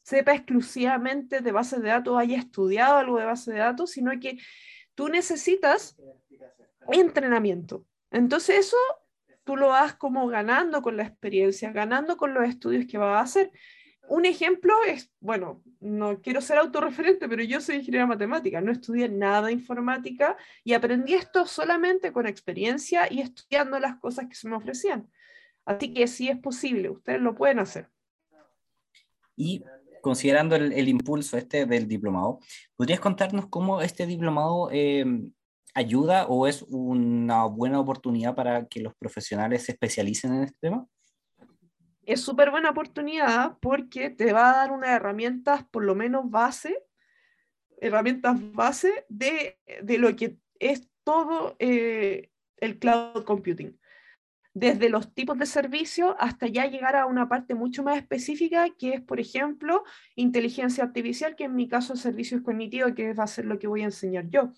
sepa 0.03 0.35
exclusivamente 0.35 1.41
de 1.41 1.53
base 1.53 1.81
de 1.81 1.89
datos, 1.89 2.19
haya 2.19 2.39
estudiado 2.39 2.99
algo 2.99 3.19
de 3.19 3.25
base 3.25 3.53
de 3.53 3.59
datos, 3.59 3.91
sino 3.91 4.13
que 4.21 4.39
tú 4.95 5.09
necesitas 5.09 5.97
entrenamiento. 6.93 7.85
Entonces 8.11 8.67
eso 8.67 8.77
tú 9.43 9.57
lo 9.57 9.69
vas 9.69 9.95
como 9.95 10.27
ganando 10.29 10.83
con 10.83 10.97
la 10.97 11.05
experiencia, 11.05 11.73
ganando 11.73 12.17
con 12.17 12.33
los 12.33 12.49
estudios 12.49 12.87
que 12.87 12.99
vas 12.99 13.17
a 13.17 13.21
hacer. 13.21 13.51
Un 14.09 14.27
ejemplo 14.27 14.75
es, 14.87 15.11
bueno, 15.21 15.63
no 15.81 16.21
quiero 16.21 16.41
ser 16.41 16.59
autorreferente, 16.59 17.29
pero 17.29 17.43
yo 17.43 17.61
soy 17.61 17.77
ingeniera 17.77 18.07
matemática, 18.07 18.61
no 18.61 18.71
estudié 18.71 19.09
nada 19.09 19.51
informática 19.51 20.37
y 20.63 20.75
aprendí 20.75 21.15
esto 21.15 21.47
solamente 21.47 22.13
con 22.13 22.27
experiencia 22.27 23.11
y 23.11 23.21
estudiando 23.21 23.79
las 23.81 23.97
cosas 23.97 24.27
que 24.29 24.35
se 24.35 24.49
me 24.49 24.57
ofrecían. 24.57 25.09
Así 25.65 25.95
que 25.95 26.07
sí 26.07 26.29
es 26.29 26.39
posible, 26.39 26.91
ustedes 26.91 27.21
lo 27.21 27.35
pueden 27.35 27.59
hacer. 27.59 27.89
Y 29.37 29.65
considerando 30.03 30.55
el, 30.55 30.89
impulso 30.89 31.39
este 31.39 31.65
del 31.65 31.89
diplomado, 31.89 32.41
¿podrías 32.77 33.01
contarnos 33.01 33.47
cómo 33.49 33.81
este 33.81 34.07
diplomado 34.07 34.71
em, 34.71 35.33
ayuda 35.75 36.27
o 36.27 36.47
es 36.47 36.63
una 36.69 37.47
buena 37.47 37.81
oportunidad 37.81 38.35
para 38.35 38.67
que 38.67 38.81
los 38.81 38.95
profesionales 38.95 39.65
se 39.65 39.73
especialicen 39.73 40.35
en 40.35 40.43
este 40.45 40.59
tema? 40.61 40.87
Es 42.07 42.21
súper 42.21 42.51
buena 42.51 42.71
oportunidad 42.71 43.59
porque 43.61 44.11
te 44.11 44.33
va 44.33 44.51
a 44.51 44.57
dar 44.57 44.73
unas 44.73 44.91
herramientas, 44.91 45.65
por 45.65 45.85
lo 45.85 45.95
menos 45.95 46.31
base, 46.31 46.85
herramientas 47.81 48.37
base 48.53 49.07
de, 49.09 49.59
de 49.83 49.99
lo 49.99 50.15
que 50.17 50.39
es 50.59 50.89
todo 51.05 51.57
eh, 51.59 52.31
el 52.57 52.79
cloud 52.79 53.25
computing. 53.25 53.79
Desde 54.55 54.89
los 54.89 55.13
tipos 55.15 55.37
de 55.37 55.47
servicio 55.47 56.17
hasta 56.21 56.47
ya 56.47 56.67
llegar 56.67 56.95
a 56.95 57.07
una 57.07 57.29
parte 57.29 57.55
mucho 57.55 57.83
más 57.83 57.99
específica, 57.99 58.69
que 58.79 58.95
es, 58.95 59.01
por 59.01 59.19
ejemplo, 59.19 59.83
inteligencia 60.15 60.85
artificial, 60.85 61.35
que 61.35 61.45
en 61.45 61.57
mi 61.57 61.69
caso 61.69 61.95
es 61.95 62.01
servicios 62.01 62.41
cognitivos, 62.43 62.93
que 62.93 63.15
va 63.15 63.25
a 63.25 63.29
ser 63.29 63.47
lo 63.47 63.59
que 63.59 63.67
voy 63.67 63.83
a 63.83 63.87
enseñar 63.87 64.29
yo. 64.29 64.53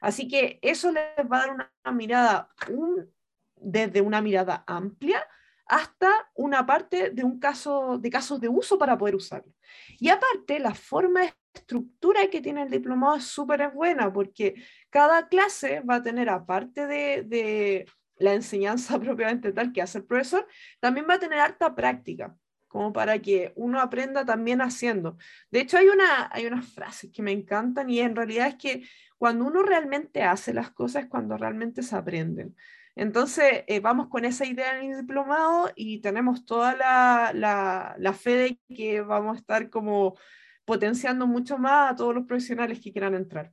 Así 0.00 0.28
que 0.28 0.58
eso 0.62 0.92
les 0.92 1.30
va 1.30 1.42
a 1.42 1.46
dar 1.46 1.50
una, 1.50 1.92
mirada, 1.92 2.48
un, 2.70 3.10
desde 3.56 4.00
una 4.00 4.22
mirada 4.22 4.64
amplia 4.66 5.26
hasta 5.68 6.30
una 6.34 6.66
parte 6.66 7.10
de 7.10 7.22
un 7.24 7.38
caso 7.38 7.98
de 7.98 8.10
casos 8.10 8.40
de 8.40 8.48
uso 8.48 8.78
para 8.78 8.96
poder 8.96 9.14
usarlo. 9.14 9.52
Y 9.98 10.08
aparte, 10.08 10.58
la 10.58 10.74
forma 10.74 11.20
de 11.20 11.34
estructura 11.54 12.28
que 12.30 12.40
tiene 12.40 12.62
el 12.62 12.70
diplomado 12.70 13.16
es 13.16 13.24
súper 13.24 13.70
buena 13.70 14.12
porque 14.12 14.54
cada 14.90 15.28
clase 15.28 15.80
va 15.80 15.96
a 15.96 16.02
tener, 16.02 16.30
aparte 16.30 16.86
de, 16.86 17.22
de 17.22 17.86
la 18.16 18.34
enseñanza 18.34 18.98
propiamente 19.00 19.52
tal 19.52 19.72
que 19.72 19.82
hace 19.82 19.98
el 19.98 20.04
profesor, 20.04 20.46
también 20.80 21.06
va 21.08 21.14
a 21.14 21.20
tener 21.20 21.38
harta 21.38 21.74
práctica 21.74 22.34
como 22.68 22.92
para 22.92 23.18
que 23.18 23.52
uno 23.56 23.80
aprenda 23.80 24.24
también 24.24 24.60
haciendo. 24.60 25.16
De 25.50 25.60
hecho, 25.60 25.78
hay, 25.78 25.88
una, 25.88 26.28
hay 26.30 26.46
unas 26.46 26.66
frases 26.66 27.10
que 27.10 27.22
me 27.22 27.32
encantan 27.32 27.88
y 27.90 28.00
en 28.00 28.14
realidad 28.14 28.48
es 28.48 28.56
que 28.56 28.88
cuando 29.16 29.46
uno 29.46 29.62
realmente 29.62 30.22
hace 30.22 30.54
las 30.54 30.70
cosas 30.70 31.04
es 31.04 31.08
cuando 31.08 31.36
realmente 31.36 31.82
se 31.82 31.96
aprenden. 31.96 32.54
Entonces, 32.98 33.62
eh, 33.68 33.78
vamos 33.78 34.08
con 34.08 34.24
esa 34.24 34.44
idea 34.44 34.76
en 34.76 34.90
el 34.90 35.00
diplomado 35.02 35.70
y 35.76 36.00
tenemos 36.00 36.44
toda 36.44 36.74
la, 36.74 37.30
la, 37.32 37.94
la, 37.96 38.12
fe 38.12 38.30
de 38.34 38.60
que 38.74 39.02
vamos 39.02 39.36
a 39.36 39.38
estar 39.38 39.70
como 39.70 40.18
potenciando 40.64 41.28
mucho 41.28 41.58
más 41.58 41.92
a 41.92 41.94
todos 41.94 42.12
los 42.12 42.26
profesionales 42.26 42.80
que 42.80 42.90
quieran 42.90 43.14
entrar. 43.14 43.52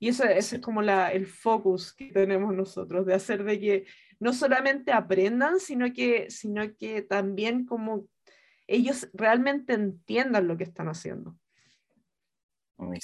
Y 0.00 0.08
eso, 0.08 0.24
ese 0.24 0.56
es 0.56 0.62
como 0.62 0.82
la, 0.82 1.12
el 1.12 1.28
focus 1.28 1.94
que 1.94 2.06
tenemos 2.06 2.52
nosotros, 2.56 3.06
de 3.06 3.14
hacer 3.14 3.44
de 3.44 3.60
que 3.60 3.86
no 4.18 4.32
solamente 4.32 4.90
aprendan, 4.90 5.60
sino 5.60 5.92
que, 5.92 6.28
sino 6.28 6.74
que 6.74 7.02
también 7.02 7.64
como 7.64 8.08
ellos 8.66 9.08
realmente 9.12 9.74
entiendan 9.74 10.48
lo 10.48 10.56
que 10.56 10.64
están 10.64 10.88
haciendo. 10.88 11.36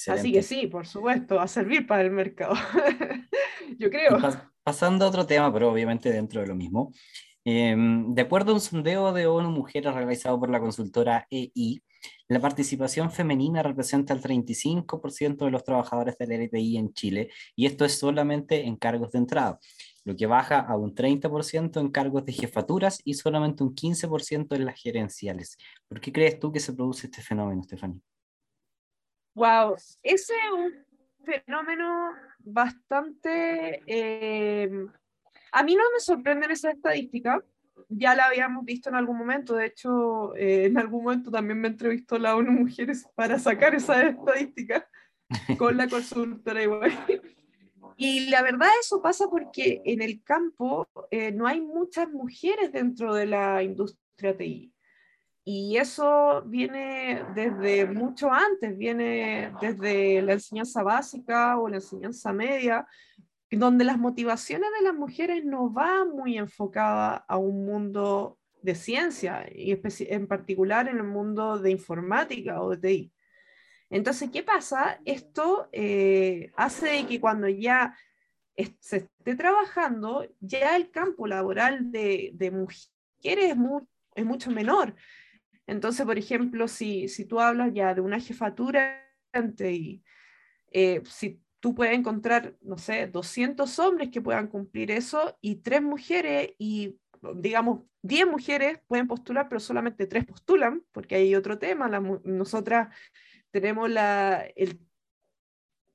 Así 0.08 0.32
que 0.32 0.42
sí, 0.42 0.66
por 0.66 0.88
supuesto, 0.88 1.37
va 1.37 1.44
a 1.44 1.49
servir 1.49 1.87
para 1.87 2.02
el 2.02 2.11
mercado. 2.11 2.54
Yo 3.78 3.90
creo. 3.90 4.18
Pasando 4.68 5.06
a 5.06 5.08
otro 5.08 5.25
tema, 5.25 5.50
pero 5.50 5.72
obviamente 5.72 6.12
dentro 6.12 6.42
de 6.42 6.46
lo 6.46 6.54
mismo. 6.54 6.92
Em, 7.42 8.12
de 8.12 8.20
acuerdo 8.20 8.50
a 8.50 8.54
un 8.54 8.60
sondeo 8.60 9.14
de 9.14 9.26
ONU 9.26 9.50
Mujeres 9.50 9.94
realizado 9.94 10.38
por 10.38 10.50
la 10.50 10.60
consultora 10.60 11.26
EI, 11.30 11.82
la 12.28 12.38
participación 12.38 13.10
femenina 13.10 13.62
representa 13.62 14.12
el 14.12 14.20
35% 14.20 15.46
de 15.46 15.50
los 15.50 15.64
trabajadores 15.64 16.18
del 16.18 16.32
LTI 16.32 16.76
en 16.76 16.92
Chile, 16.92 17.30
y 17.56 17.64
esto 17.64 17.87
es 17.87 17.98
solamente 17.98 18.66
en 18.66 18.76
cargos 18.76 19.12
de 19.12 19.20
entrada, 19.20 19.58
lo 20.04 20.14
que 20.14 20.26
baja 20.26 20.58
a 20.60 20.76
un 20.76 20.94
30% 20.94 21.80
en 21.80 21.88
cargos 21.88 22.26
de 22.26 22.34
jefaturas 22.34 23.00
y 23.04 23.14
solamente 23.14 23.64
un 23.64 23.75
15% 23.75 24.54
en 24.54 24.66
las 24.66 24.78
gerenciales. 24.78 25.56
¿Por 25.88 25.98
qué 26.02 26.12
crees 26.12 26.38
tú 26.38 26.52
que 26.52 26.60
se 26.60 26.75
produce 26.75 27.06
este 27.06 27.22
fenómeno, 27.22 27.62
Stephanie? 27.62 28.02
Wow, 29.34 29.76
ese 30.02 30.34
es 30.34 30.52
un 30.54 30.88
fenómeno 31.28 32.12
bastante... 32.38 33.82
Eh, 33.87 34.70
a 35.52 35.62
mí 35.62 35.75
no 35.75 35.82
me 35.92 36.00
sorprenden 36.00 36.50
esas 36.50 36.75
estadísticas, 36.75 37.42
ya 37.88 38.14
la 38.14 38.26
habíamos 38.26 38.64
visto 38.64 38.88
en 38.88 38.97
algún 38.97 39.16
momento, 39.16 39.54
de 39.54 39.66
hecho, 39.66 40.35
eh, 40.37 40.66
en 40.66 40.78
algún 40.78 41.04
momento 41.04 41.30
también 41.30 41.61
me 41.61 41.68
entrevistó 41.68 42.18
la 42.18 42.37
ONU 42.37 42.52
Mujeres 42.52 43.06
para 43.14 43.38
sacar 43.38 43.75
esas 43.75 44.04
estadísticas 44.04 44.85
con 45.58 45.76
la 45.76 45.88
consultora 45.88 46.62
igual. 46.62 46.92
Y 47.97 48.30
la 48.30 48.42
verdad 48.42 48.68
eso 48.80 49.02
pasa 49.02 49.26
porque 49.28 49.82
en 49.85 50.02
el 50.02 50.23
campo 50.23 50.87
eh, 51.11 51.32
no 51.32 51.47
hay 51.47 51.61
muchas 51.61 52.08
mujeres 52.11 52.72
dentro 52.72 53.14
de 53.14 53.26
la 53.26 53.62
industria 53.62 54.37
TI. 54.37 54.72
Y 55.50 55.78
eso 55.78 56.42
viene 56.44 57.24
desde 57.34 57.87
mucho 57.87 58.30
antes, 58.30 58.76
viene 58.76 59.50
desde 59.62 60.20
la 60.20 60.34
enseñanza 60.34 60.82
básica 60.82 61.58
o 61.58 61.70
la 61.70 61.76
enseñanza 61.76 62.34
media, 62.34 62.87
donde 63.50 63.87
las 63.87 63.96
motivaciones 63.96 64.68
de 64.78 64.84
las 64.84 64.94
mujeres 64.94 65.46
no 65.46 65.70
van 65.70 66.11
muy 66.11 66.37
enfocadas 66.37 67.22
a 67.26 67.38
un 67.38 67.64
mundo 67.64 68.38
de 68.61 68.74
ciencia, 68.74 69.46
y 69.50 69.74
en 70.11 70.26
particular 70.26 70.87
en 70.87 70.98
el 70.98 71.04
mundo 71.04 71.58
de 71.58 71.70
informática 71.70 72.61
o 72.61 72.68
de 72.68 72.76
TI. 72.76 73.12
Entonces, 73.88 74.28
¿qué 74.30 74.42
pasa? 74.42 75.00
Esto 75.06 75.70
eh, 75.72 76.52
hace 76.56 77.06
que 77.06 77.22
cuando 77.22 77.48
ya 77.48 77.96
se 78.80 78.96
esté 78.98 79.34
trabajando, 79.34 80.26
ya 80.40 80.76
el 80.76 80.90
campo 80.90 81.26
laboral 81.26 81.90
de, 81.90 82.50
mujeres 82.52 82.84
es, 83.22 83.56
es 84.14 84.24
mucho 84.26 84.50
menor. 84.50 84.94
Entonces, 85.68 86.07
por 86.07 86.16
ejemplo, 86.16 86.66
si, 86.66 87.09
si 87.09 87.26
tú 87.26 87.40
hablas 87.40 87.72
ya 87.74 87.94
de 87.94 88.00
una 88.00 88.18
jefatura 88.18 89.04
y 89.61 90.02
eh, 90.72 91.02
si 91.04 91.42
tú 91.61 91.74
puedes 91.74 91.96
encontrar, 91.96 92.57
no 92.62 92.78
sé, 92.78 93.07
200 93.07 93.78
hombres 93.78 94.09
que 94.09 94.22
puedan 94.22 94.48
cumplir 94.48 94.90
eso 94.90 95.37
y 95.42 95.57
tres 95.57 95.83
mujeres 95.83 96.52
y, 96.59 96.98
digamos, 97.35 97.83
10 98.00 98.26
mujeres 98.26 98.81
pueden 98.87 99.07
postular, 99.07 99.50
pero 99.50 99.61
solamente 99.61 100.07
tres 100.07 100.24
postulan, 100.24 100.83
porque 100.90 101.16
hay 101.16 101.35
otro 101.35 101.59
tema. 101.59 101.87
nosotras 102.24 102.88
tenemos 103.50 103.90
la, 103.90 104.46
el, 104.57 104.81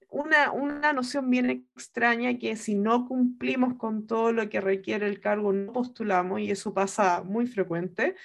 una, 0.08 0.52
una 0.52 0.94
noción 0.94 1.32
bien 1.32 1.50
extraña 1.50 2.38
que 2.38 2.56
si 2.58 2.76
no 2.76 3.08
cumplimos 3.08 3.74
con 3.74 4.06
todo 4.06 4.32
lo 4.34 4.48
que 4.50 4.62
requiere 4.62 5.08
el 5.08 5.20
cargo, 5.20 5.52
no 5.52 5.74
postulamos 5.74 6.42
y 6.42 6.52
eso 6.52 6.76
pasa 6.76 7.24
muy 7.24 7.48
frecuente. 7.48 8.16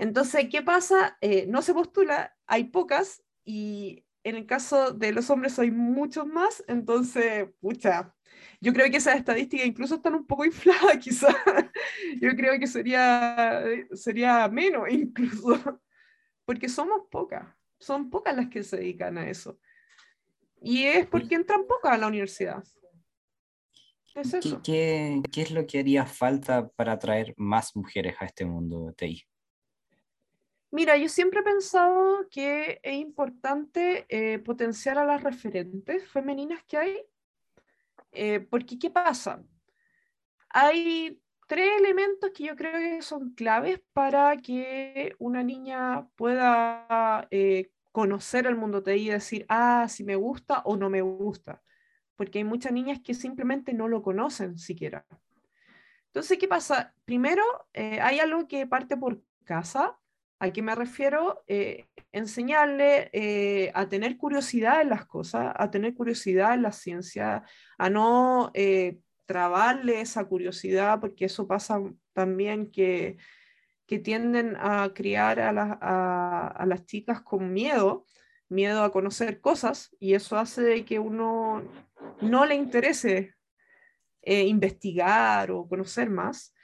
Entonces, 0.00 0.48
¿qué 0.50 0.62
pasa? 0.62 1.18
Eh, 1.20 1.44
no 1.46 1.60
se 1.60 1.74
postula, 1.74 2.34
hay 2.46 2.64
pocas 2.64 3.22
y 3.44 4.06
en 4.24 4.34
el 4.34 4.46
caso 4.46 4.92
de 4.92 5.12
los 5.12 5.28
hombres 5.28 5.58
hay 5.58 5.70
muchos 5.70 6.26
más, 6.26 6.64
entonces, 6.68 7.50
pucha, 7.60 8.14
yo 8.62 8.72
creo 8.72 8.90
que 8.90 8.96
esas 8.96 9.16
estadísticas 9.16 9.66
incluso 9.66 9.96
están 9.96 10.14
un 10.14 10.26
poco 10.26 10.44
infladas 10.46 10.96
quizás. 10.96 11.36
Yo 12.18 12.34
creo 12.34 12.58
que 12.58 12.66
sería, 12.66 13.62
sería 13.92 14.48
menos 14.48 14.88
incluso, 14.90 15.82
porque 16.46 16.70
somos 16.70 17.02
pocas, 17.10 17.54
son 17.78 18.08
pocas 18.08 18.34
las 18.34 18.48
que 18.48 18.62
se 18.62 18.78
dedican 18.78 19.18
a 19.18 19.28
eso. 19.28 19.58
Y 20.62 20.84
es 20.84 21.06
porque 21.08 21.34
entran 21.34 21.66
pocas 21.66 21.92
a 21.92 21.98
la 21.98 22.06
universidad. 22.06 22.64
Es 24.14 24.32
eso. 24.32 24.62
¿Qué, 24.62 25.20
qué, 25.24 25.30
qué 25.30 25.42
es 25.42 25.50
lo 25.50 25.66
que 25.66 25.80
haría 25.80 26.06
falta 26.06 26.68
para 26.68 26.92
atraer 26.92 27.34
más 27.36 27.76
mujeres 27.76 28.16
a 28.18 28.24
este 28.24 28.46
mundo 28.46 28.86
de 28.86 28.92
TI? 28.94 29.29
Mira, 30.72 30.96
yo 30.96 31.08
siempre 31.08 31.40
he 31.40 31.42
pensado 31.42 32.28
que 32.30 32.80
es 32.84 32.94
importante 32.94 34.06
eh, 34.08 34.38
potenciar 34.38 34.98
a 34.98 35.04
las 35.04 35.22
referentes 35.22 36.08
femeninas 36.08 36.62
que 36.64 36.76
hay, 36.76 36.96
eh, 38.12 38.38
porque 38.38 38.78
¿qué 38.78 38.88
pasa? 38.88 39.42
Hay 40.48 41.20
tres 41.48 41.72
elementos 41.76 42.30
que 42.32 42.44
yo 42.44 42.54
creo 42.54 42.72
que 42.74 43.02
son 43.02 43.34
claves 43.34 43.80
para 43.92 44.36
que 44.36 45.16
una 45.18 45.42
niña 45.42 46.08
pueda 46.14 47.26
eh, 47.32 47.72
conocer 47.90 48.46
el 48.46 48.54
mundo 48.54 48.84
TI 48.84 48.92
y 48.92 49.08
decir, 49.08 49.46
ah, 49.48 49.88
si 49.88 50.04
me 50.04 50.14
gusta 50.14 50.60
o 50.64 50.76
no 50.76 50.88
me 50.88 51.02
gusta, 51.02 51.62
porque 52.14 52.38
hay 52.38 52.44
muchas 52.44 52.70
niñas 52.70 53.00
que 53.02 53.14
simplemente 53.14 53.74
no 53.74 53.88
lo 53.88 54.02
conocen 54.02 54.56
siquiera. 54.56 55.04
Entonces, 56.06 56.38
¿qué 56.38 56.46
pasa? 56.46 56.94
Primero, 57.04 57.42
hay 57.74 58.20
algo 58.20 58.46
que 58.46 58.66
parte 58.66 58.96
por 58.96 59.20
casa, 59.44 59.99
¿A 60.42 60.50
qué 60.52 60.62
me 60.62 60.74
refiero? 60.74 61.44
Eh, 61.48 61.86
enseñarle 62.12 63.10
eh, 63.12 63.70
a 63.74 63.90
tener 63.90 64.16
curiosidad 64.16 64.80
en 64.80 64.88
las 64.88 65.04
cosas, 65.04 65.52
a 65.54 65.70
tener 65.70 65.92
curiosidad 65.94 66.54
en 66.54 66.62
la 66.62 66.72
ciencia, 66.72 67.44
a 67.76 67.90
no 67.90 68.50
eh, 68.54 69.00
trabarle 69.26 70.00
esa 70.00 70.24
curiosidad, 70.24 70.98
porque 70.98 71.26
eso 71.26 71.46
pasa 71.46 71.78
también 72.14 72.70
que, 72.70 73.18
tienden 74.04 74.56
a 74.56 74.92
criar 74.94 75.40
a, 75.40 76.64
las 76.64 76.86
chicas 76.86 77.22
con 77.22 77.52
miedo, 77.52 78.06
miedo 78.48 78.84
a 78.84 78.92
conocer 78.92 79.40
cosas, 79.40 79.94
y 79.98 80.14
eso 80.14 80.38
hace 80.38 80.84
que 80.84 81.00
uno 81.00 81.64
no 82.20 82.46
le 82.46 82.54
interese 82.54 83.34
investigar 84.22 85.50
o 85.50 85.66
conocer 85.68 86.08
más. 86.08 86.54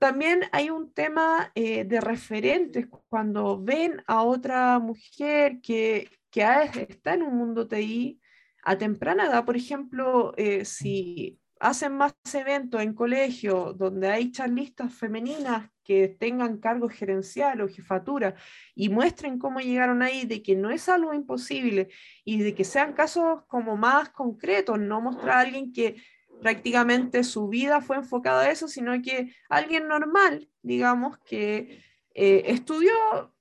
También 0.00 0.44
hay 0.52 0.70
un 0.70 0.94
tema 0.94 1.52
eh, 1.54 1.84
de 1.84 2.00
referentes 2.00 2.86
cuando 3.10 3.62
ven 3.62 4.02
a 4.06 4.22
otra 4.22 4.78
mujer 4.78 5.60
que, 5.60 6.08
que 6.30 6.42
está 6.88 7.12
en 7.12 7.22
un 7.22 7.36
mundo 7.36 7.68
TI 7.68 8.18
a 8.62 8.78
temprana 8.78 9.26
edad, 9.26 9.44
por 9.44 9.58
ejemplo, 9.58 10.32
eh, 10.38 10.64
si 10.64 11.38
hacen 11.60 11.98
más 11.98 12.14
eventos 12.32 12.80
en 12.80 12.94
colegio 12.94 13.74
donde 13.74 14.08
hay 14.08 14.32
charlistas 14.32 14.94
femeninas 14.94 15.68
que 15.84 16.08
tengan 16.08 16.56
cargo 16.56 16.88
gerencial 16.88 17.60
o 17.60 17.68
jefatura 17.68 18.34
y 18.74 18.88
muestren 18.88 19.38
cómo 19.38 19.60
llegaron 19.60 20.00
ahí, 20.00 20.24
de 20.24 20.42
que 20.42 20.56
no 20.56 20.70
es 20.70 20.88
algo 20.88 21.12
imposible 21.12 21.88
y 22.24 22.38
de 22.38 22.54
que 22.54 22.64
sean 22.64 22.94
casos 22.94 23.44
como 23.48 23.76
más 23.76 24.08
concretos, 24.08 24.80
no 24.80 25.02
mostrar 25.02 25.36
a 25.36 25.40
alguien 25.40 25.74
que 25.74 25.96
prácticamente 26.40 27.24
su 27.24 27.48
vida 27.48 27.80
fue 27.80 27.96
enfocada 27.96 28.42
a 28.42 28.50
eso, 28.50 28.68
sino 28.68 29.00
que 29.02 29.34
alguien 29.48 29.88
normal, 29.88 30.48
digamos, 30.62 31.18
que 31.18 31.82
eh, 32.14 32.42
estudió 32.46 32.92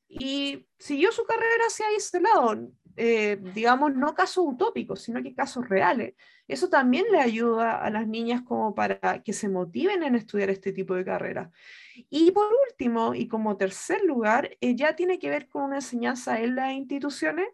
y 0.08 0.68
siguió 0.78 1.12
su 1.12 1.24
carrera 1.26 1.66
hacia 1.68 1.86
ese 1.96 2.20
lado, 2.22 2.72
eh, 2.96 3.40
digamos, 3.54 3.94
no 3.94 4.14
casos 4.14 4.46
utópicos, 4.48 5.02
sino 5.02 5.24
que 5.24 5.34
casos 5.34 5.70
reales. 5.70 6.16
Eso 6.48 6.68
también 6.68 7.06
le 7.12 7.20
ayuda 7.20 7.78
a 7.78 7.90
las 7.90 8.08
niñas 8.08 8.42
como 8.42 8.74
para 8.74 9.22
que 9.24 9.34
se 9.34 9.48
motiven 9.48 10.04
en 10.04 10.16
estudiar 10.16 10.50
este 10.50 10.74
tipo 10.74 10.96
de 10.96 11.06
carreras. 11.06 11.50
Y 12.10 12.32
por 12.32 12.48
último, 12.70 13.14
y 13.14 13.28
como 13.28 13.56
tercer 13.56 14.04
lugar, 14.04 14.58
eh, 14.60 14.76
ya 14.76 14.96
tiene 14.96 15.20
que 15.20 15.30
ver 15.30 15.48
con 15.48 15.64
una 15.64 15.78
enseñanza 15.78 16.42
en 16.42 16.56
las 16.56 16.74
instituciones 16.74 17.48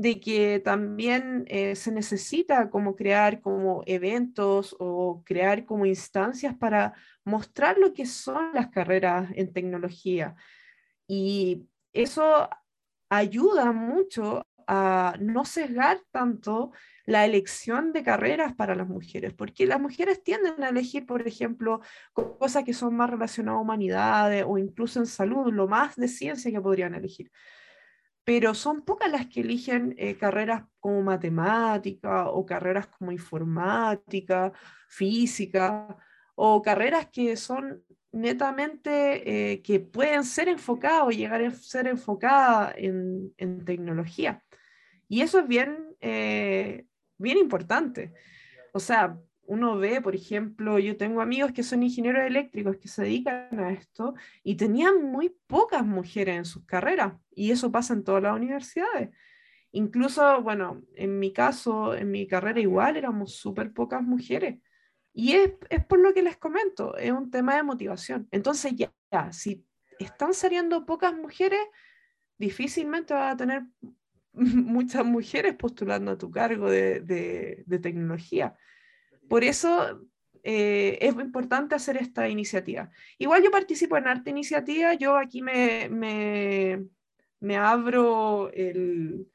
de 0.00 0.18
que 0.18 0.60
también 0.60 1.44
eh, 1.48 1.76
se 1.76 1.92
necesita 1.92 2.70
como 2.70 2.96
crear 2.96 3.42
como 3.42 3.82
eventos 3.84 4.74
o 4.78 5.22
crear 5.26 5.66
como 5.66 5.84
instancias 5.84 6.56
para 6.56 6.94
mostrar 7.22 7.76
lo 7.76 7.92
que 7.92 8.06
son 8.06 8.54
las 8.54 8.68
carreras 8.68 9.28
en 9.34 9.52
tecnología. 9.52 10.36
Y 11.06 11.68
eso 11.92 12.48
ayuda 13.10 13.72
mucho 13.72 14.46
a 14.66 15.16
no 15.20 15.44
sesgar 15.44 16.00
tanto 16.10 16.72
la 17.04 17.26
elección 17.26 17.92
de 17.92 18.02
carreras 18.02 18.54
para 18.54 18.74
las 18.74 18.88
mujeres, 18.88 19.34
porque 19.34 19.66
las 19.66 19.82
mujeres 19.82 20.22
tienden 20.24 20.64
a 20.64 20.70
elegir, 20.70 21.04
por 21.04 21.28
ejemplo, 21.28 21.82
cosas 22.14 22.64
que 22.64 22.72
son 22.72 22.96
más 22.96 23.10
relacionadas 23.10 23.58
a 23.58 23.60
humanidades 23.60 24.46
o 24.48 24.56
incluso 24.56 24.98
en 24.98 25.06
salud, 25.06 25.52
lo 25.52 25.68
más 25.68 25.96
de 25.96 26.08
ciencia 26.08 26.50
que 26.50 26.60
podrían 26.62 26.94
elegir. 26.94 27.30
Pero 28.30 28.54
son 28.54 28.82
pocas 28.82 29.10
las 29.10 29.26
que 29.26 29.40
eligen 29.40 29.96
eh, 29.98 30.16
carreras 30.16 30.62
como 30.78 31.02
matemática 31.02 32.28
o 32.28 32.46
carreras 32.46 32.86
como 32.86 33.10
informática, 33.10 34.52
física 34.86 35.96
o 36.36 36.62
carreras 36.62 37.08
que 37.08 37.36
son 37.36 37.82
netamente 38.12 38.92
eh, 39.52 39.62
que 39.62 39.80
pueden 39.80 40.22
ser 40.22 40.46
enfocadas 40.46 41.08
o 41.08 41.10
llegar 41.10 41.42
a 41.42 41.50
ser 41.50 41.88
enfocadas 41.88 42.72
en, 42.76 43.34
tecnología. 43.64 44.44
Y 45.08 45.22
eso 45.22 45.40
es 45.40 45.48
bien, 45.48 45.96
eh, 46.00 46.86
bien 47.18 47.36
importante. 47.36 48.12
O 48.72 48.78
sea, 48.78 49.18
uno 49.50 49.76
ve, 49.76 50.00
por 50.00 50.14
ejemplo, 50.14 50.78
yo 50.78 50.96
tengo 50.96 51.20
amigos 51.20 51.50
que 51.50 51.64
son 51.64 51.82
ingenieros 51.82 52.24
eléctricos 52.24 52.76
que 52.76 52.86
se 52.86 53.02
dedican 53.02 53.58
a 53.58 53.72
esto 53.72 54.14
y 54.44 54.54
tenían 54.54 55.02
muy 55.02 55.34
pocas 55.48 55.84
mujeres 55.84 56.36
en 56.36 56.44
sus 56.44 56.64
carreras. 56.64 57.14
Y 57.34 57.50
eso 57.50 57.72
pasa 57.72 57.94
en 57.94 58.04
todas 58.04 58.22
las 58.22 58.36
universidades. 58.36 59.10
Incluso, 59.72 60.40
bueno, 60.42 60.82
en 60.94 61.18
mi 61.18 61.32
caso, 61.32 61.96
en 61.96 62.12
mi 62.12 62.28
carrera 62.28 62.60
igual 62.60 62.96
éramos 62.96 63.34
súper 63.34 63.72
pocas 63.72 64.02
mujeres. 64.02 64.60
Y 65.12 65.32
es, 65.32 65.50
es, 65.68 65.84
por 65.84 65.98
lo 65.98 66.14
que 66.14 66.22
les 66.22 66.36
comento, 66.36 66.96
es 66.96 67.10
un 67.10 67.28
tema 67.28 67.56
de 67.56 67.64
motivación. 67.64 68.28
Entonces 68.30 68.74
ya, 68.76 68.92
ya 69.10 69.32
si 69.32 69.66
están 69.98 70.32
saliendo 70.32 70.86
pocas 70.86 71.12
mujeres, 71.12 71.60
difícilmente 72.38 73.14
va 73.14 73.32
a 73.32 73.36
tener 73.36 73.64
muchas 74.32 75.04
mujeres 75.04 75.56
postulando 75.56 76.12
a 76.12 76.18
tu 76.18 76.30
cargo 76.30 76.70
de, 76.70 77.00
de, 77.00 77.78
tecnología. 77.80 78.54
Por 79.30 79.44
eso 79.44 80.08
eh, 80.42 80.98
es 81.00 81.14
importante 81.14 81.76
hacer 81.76 81.96
esta 81.96 82.28
iniciativa. 82.28 82.90
Igual 83.16 83.44
yo 83.44 83.52
participo 83.52 83.96
en 83.96 84.08
Arte 84.08 84.30
Iniciativa, 84.30 84.94
yo 84.94 85.16
aquí 85.16 85.40
me, 85.40 85.88
me, 85.88 86.84
me 87.38 87.56
abro 87.56 88.50
el, 88.52 89.28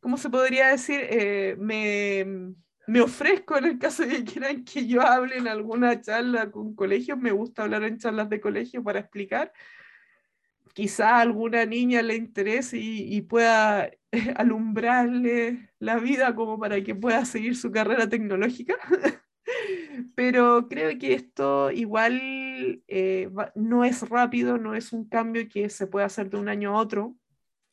¿cómo 0.00 0.16
se 0.16 0.30
podría 0.30 0.70
decir? 0.70 0.98
Eh, 1.02 1.54
me, 1.60 2.54
me, 2.88 3.00
ofrezco 3.00 3.56
en 3.56 3.66
el 3.66 3.78
caso 3.78 4.04
de 4.04 4.16
que 4.16 4.24
quieran 4.24 4.64
que 4.64 4.88
yo 4.88 5.00
hable 5.00 5.36
en 5.36 5.46
alguna 5.46 6.00
charla 6.00 6.50
con 6.50 6.74
colegios, 6.74 7.16
me 7.16 7.30
gusta 7.30 7.62
hablar 7.62 7.84
en 7.84 7.98
charlas 7.98 8.28
de 8.30 8.40
colegio 8.40 8.82
para 8.82 8.98
explicar 8.98 9.52
quizá 10.74 11.16
a 11.16 11.20
alguna 11.20 11.64
niña 11.66 12.02
le 12.02 12.16
interese 12.16 12.78
y, 12.78 13.20
pueda 13.22 13.90
alumbrarle 14.36 15.70
la 15.78 15.98
vida 15.98 16.34
como 16.34 16.58
para 16.58 16.82
que 16.82 16.94
pueda 16.94 17.24
seguir 17.24 17.56
su 17.56 17.70
carrera 17.70 18.08
tecnológica. 18.08 18.76
Pero 20.14 20.68
creo 20.68 20.98
que 20.98 21.14
esto 21.14 21.70
igual 21.70 22.20
eh, 22.88 23.30
no 23.54 23.84
es 23.84 24.08
rápido, 24.08 24.58
no 24.58 24.74
es 24.74 24.92
un 24.92 25.08
cambio 25.08 25.48
que 25.48 25.68
se 25.70 25.86
puede 25.86 26.06
hacer 26.06 26.30
de 26.30 26.38
un 26.38 26.48
año 26.48 26.70
a 26.70 26.80
otro, 26.80 27.16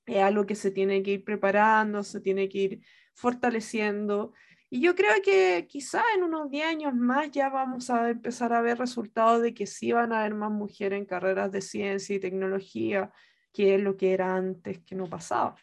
es 0.06 0.24
algo 0.24 0.46
que 0.46 0.56
se 0.56 0.72
tiene 0.72 1.04
que 1.04 1.12
ir 1.12 1.24
preparando, 1.24 2.04
se 2.04 2.22
tiene 2.22 2.50
que 2.50 2.58
ir 2.60 2.82
fortaleciendo 3.14 4.34
y 4.70 4.82
yo 4.82 4.96
creo 4.96 5.14
que 5.24 5.66
quizá 5.68 6.04
en 6.16 6.24
unos 6.24 6.50
10 6.50 6.66
años 6.66 6.94
más 6.94 7.32
ya 7.32 7.50
vamos 7.50 7.90
a 7.90 8.10
empezar 8.10 8.52
a 8.52 8.62
ver 8.62 8.78
resultados 8.78 9.42
de 9.42 9.54
que 9.54 9.66
sí 9.66 9.94
van 9.94 10.12
a 10.12 10.22
haber 10.22 10.36
más 10.36 10.52
mujeres 10.52 11.00
en 11.00 11.06
carreras 11.06 11.52
de 11.52 11.62
ciencia 11.62 12.16
y 12.16 12.20
tecnología, 12.20 13.12
que 13.54 13.76
es 13.76 13.82
lo 13.82 13.96
que 13.96 14.14
era 14.14 14.36
antes, 14.36 14.80
que 14.80 14.96
no 14.96 15.06
pasaba. 15.08 15.56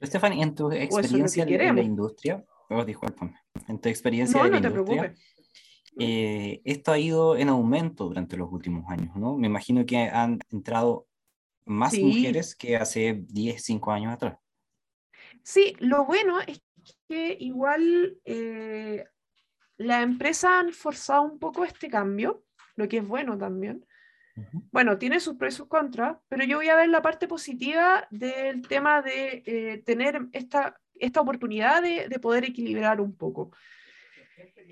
Estefan, 0.00 0.32
en 0.32 0.54
tu 0.54 0.72
experiencia 0.72 1.44
en 1.44 1.76
la 1.76 1.82
industria, 1.82 2.42
oh, 2.70 2.84
discúlpame, 2.84 3.34
en 3.68 3.78
tu 3.78 3.90
experiencia 3.90 4.46
en 4.46 4.52
la 4.52 4.58
industria, 4.58 5.14
eh, 5.98 6.62
esto 6.64 6.92
ha 6.92 6.98
ido 6.98 7.36
en 7.36 7.50
aumento 7.50 8.04
durante 8.04 8.38
los 8.38 8.50
últimos 8.50 8.90
años, 8.90 9.14
¿no? 9.16 9.36
Me 9.36 9.48
imagino 9.48 9.84
que 9.84 9.98
han 9.98 10.38
entrado 10.50 11.06
más 11.66 11.98
mujeres 11.98 12.54
que 12.54 12.76
hace 12.76 13.24
10, 13.28 13.62
5 13.62 13.92
años 13.92 14.14
atrás. 14.14 14.38
Sí, 15.42 15.76
lo 15.78 16.06
bueno 16.06 16.40
es 16.40 16.62
que 17.10 17.36
igual 17.40 18.18
eh, 18.24 19.04
la 19.78 20.02
empresa 20.02 20.60
han 20.60 20.72
forzado 20.72 21.22
un 21.22 21.40
poco 21.40 21.64
este 21.64 21.90
cambio, 21.90 22.44
lo 22.76 22.86
que 22.88 22.98
es 22.98 23.06
bueno 23.06 23.36
también. 23.36 23.84
Bueno, 24.70 24.96
tiene 24.96 25.18
sus 25.18 25.34
pros 25.34 25.52
y 25.52 25.56
sus 25.56 25.66
contras, 25.66 26.16
pero 26.28 26.44
yo 26.44 26.58
voy 26.58 26.68
a 26.68 26.76
ver 26.76 26.88
la 26.88 27.02
parte 27.02 27.26
positiva 27.26 28.06
del 28.10 28.62
tema 28.68 29.02
de 29.02 29.42
eh, 29.44 29.82
tener 29.84 30.28
esta, 30.32 30.80
esta 30.94 31.20
oportunidad 31.20 31.82
de, 31.82 32.08
de, 32.08 32.18
poder 32.20 32.44
equilibrar 32.44 33.00
un 33.00 33.16
poco. 33.16 33.50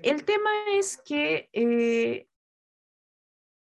El 0.01 0.23
tema 0.23 0.49
es 0.73 0.97
que 1.05 1.49
eh, 1.51 2.28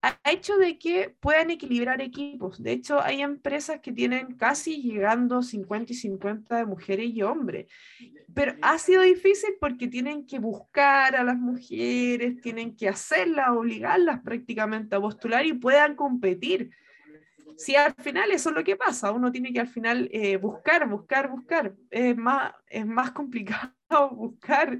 ha 0.01 0.19
hecho 0.31 0.57
de 0.57 0.79
que 0.79 1.15
puedan 1.19 1.51
equilibrar 1.51 2.01
equipos. 2.01 2.61
De 2.61 2.71
hecho, 2.71 2.99
hay 3.01 3.21
empresas 3.21 3.81
que 3.81 3.91
tienen 3.91 4.35
casi 4.35 4.81
llegando 4.81 5.43
50 5.43 5.93
y 5.93 5.95
50 5.95 6.57
de 6.57 6.65
mujeres 6.65 7.11
y 7.13 7.21
hombres. 7.21 7.67
Pero 8.33 8.55
ha 8.61 8.79
sido 8.79 9.03
difícil 9.03 9.51
porque 9.59 9.87
tienen 9.87 10.25
que 10.25 10.39
buscar 10.39 11.15
a 11.15 11.23
las 11.23 11.37
mujeres, 11.37 12.41
tienen 12.41 12.75
que 12.75 12.89
hacerlas, 12.89 13.49
obligarlas 13.49 14.21
prácticamente 14.21 14.95
a 14.95 15.01
postular 15.01 15.45
y 15.45 15.53
puedan 15.53 15.95
competir. 15.95 16.71
Si 17.57 17.75
al 17.75 17.93
final 17.93 18.31
eso 18.31 18.49
es 18.49 18.55
lo 18.55 18.63
que 18.63 18.75
pasa, 18.75 19.11
uno 19.11 19.31
tiene 19.31 19.53
que 19.53 19.59
al 19.59 19.67
final 19.67 20.09
eh, 20.11 20.37
buscar, 20.37 20.89
buscar, 20.89 21.29
buscar. 21.29 21.75
Es 21.91 22.17
más, 22.17 22.53
es 22.67 22.87
más 22.87 23.11
complicado 23.11 23.71
buscar 24.11 24.79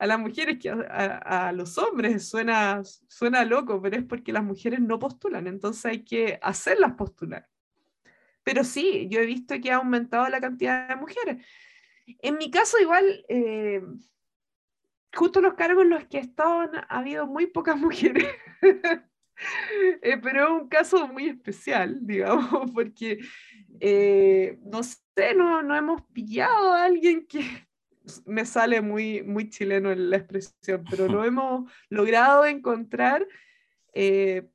a 0.00 0.06
las 0.06 0.18
mujeres 0.18 0.58
que 0.58 0.70
a, 0.70 1.52
los 1.52 1.76
hombres. 1.76 2.26
Suena, 2.26 2.82
suena 3.06 3.44
loco, 3.44 3.80
pero 3.82 3.98
es 3.98 4.04
porque 4.04 4.32
las 4.32 4.42
mujeres 4.42 4.80
no 4.80 4.98
postulan, 4.98 5.46
entonces 5.46 5.84
hay 5.84 6.04
que 6.04 6.38
hacerlas 6.42 6.94
postular. 6.94 7.46
Pero 8.42 8.64
sí, 8.64 9.08
yo 9.10 9.20
he 9.20 9.26
visto 9.26 9.54
que 9.60 9.70
ha 9.70 9.76
aumentado 9.76 10.26
la 10.30 10.40
cantidad 10.40 10.88
de 10.88 10.96
mujeres. 10.96 11.46
En 12.06 12.38
mi 12.38 12.50
caso, 12.50 12.78
igual, 12.80 13.26
eh, 13.28 13.82
justo 15.14 15.42
los 15.42 15.52
cargos 15.52 15.84
en 15.84 15.90
los 15.90 16.06
que 16.06 16.18
he 16.18 16.32
ha 16.38 16.80
habido 16.88 17.26
muy 17.26 17.46
pocas 17.46 17.76
mujeres. 17.78 18.26
Eh, 20.02 20.18
pero 20.22 20.44
es 20.44 20.62
un 20.62 20.68
caso 20.68 21.08
muy 21.08 21.28
especial, 21.28 21.98
digamos, 22.06 22.70
porque 22.72 23.18
eh, 23.80 24.58
no 24.62 24.82
sé, 24.82 25.34
no, 25.36 25.62
no 25.62 25.76
hemos 25.76 26.02
pillado 26.12 26.72
a 26.72 26.84
alguien 26.84 27.26
que 27.26 27.69
me 28.26 28.44
sale 28.44 28.80
muy, 28.80 29.22
muy 29.22 29.50
chileno 29.50 29.90
en 29.92 30.10
la 30.10 30.16
expresión, 30.16 30.84
pero 30.88 31.08
lo 31.08 31.24
hemos 31.24 31.70
logrado 31.88 32.44
encontrar 32.44 33.26
eh, 33.92 34.48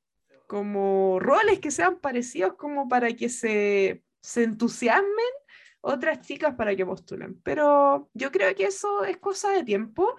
como 0.48 1.20
roles 1.20 1.60
que 1.60 1.72
sean 1.72 2.00
parecidos 2.00 2.54
como 2.56 2.88
para 2.88 3.12
que 3.14 3.30
se, 3.30 4.04
se 4.22 4.44
entusiasmen 4.44 5.34
otras 5.82 6.22
chicas 6.22 6.56
para 6.56 6.76
que 6.76 6.86
postulen. 6.86 7.40
Pero 7.44 8.10
yo 8.14 8.32
creo 8.32 8.54
que 8.56 8.66
eso 8.66 9.04
es 9.04 9.18
cosa 9.18 9.52
de 9.52 9.64
tiempo. 9.64 10.16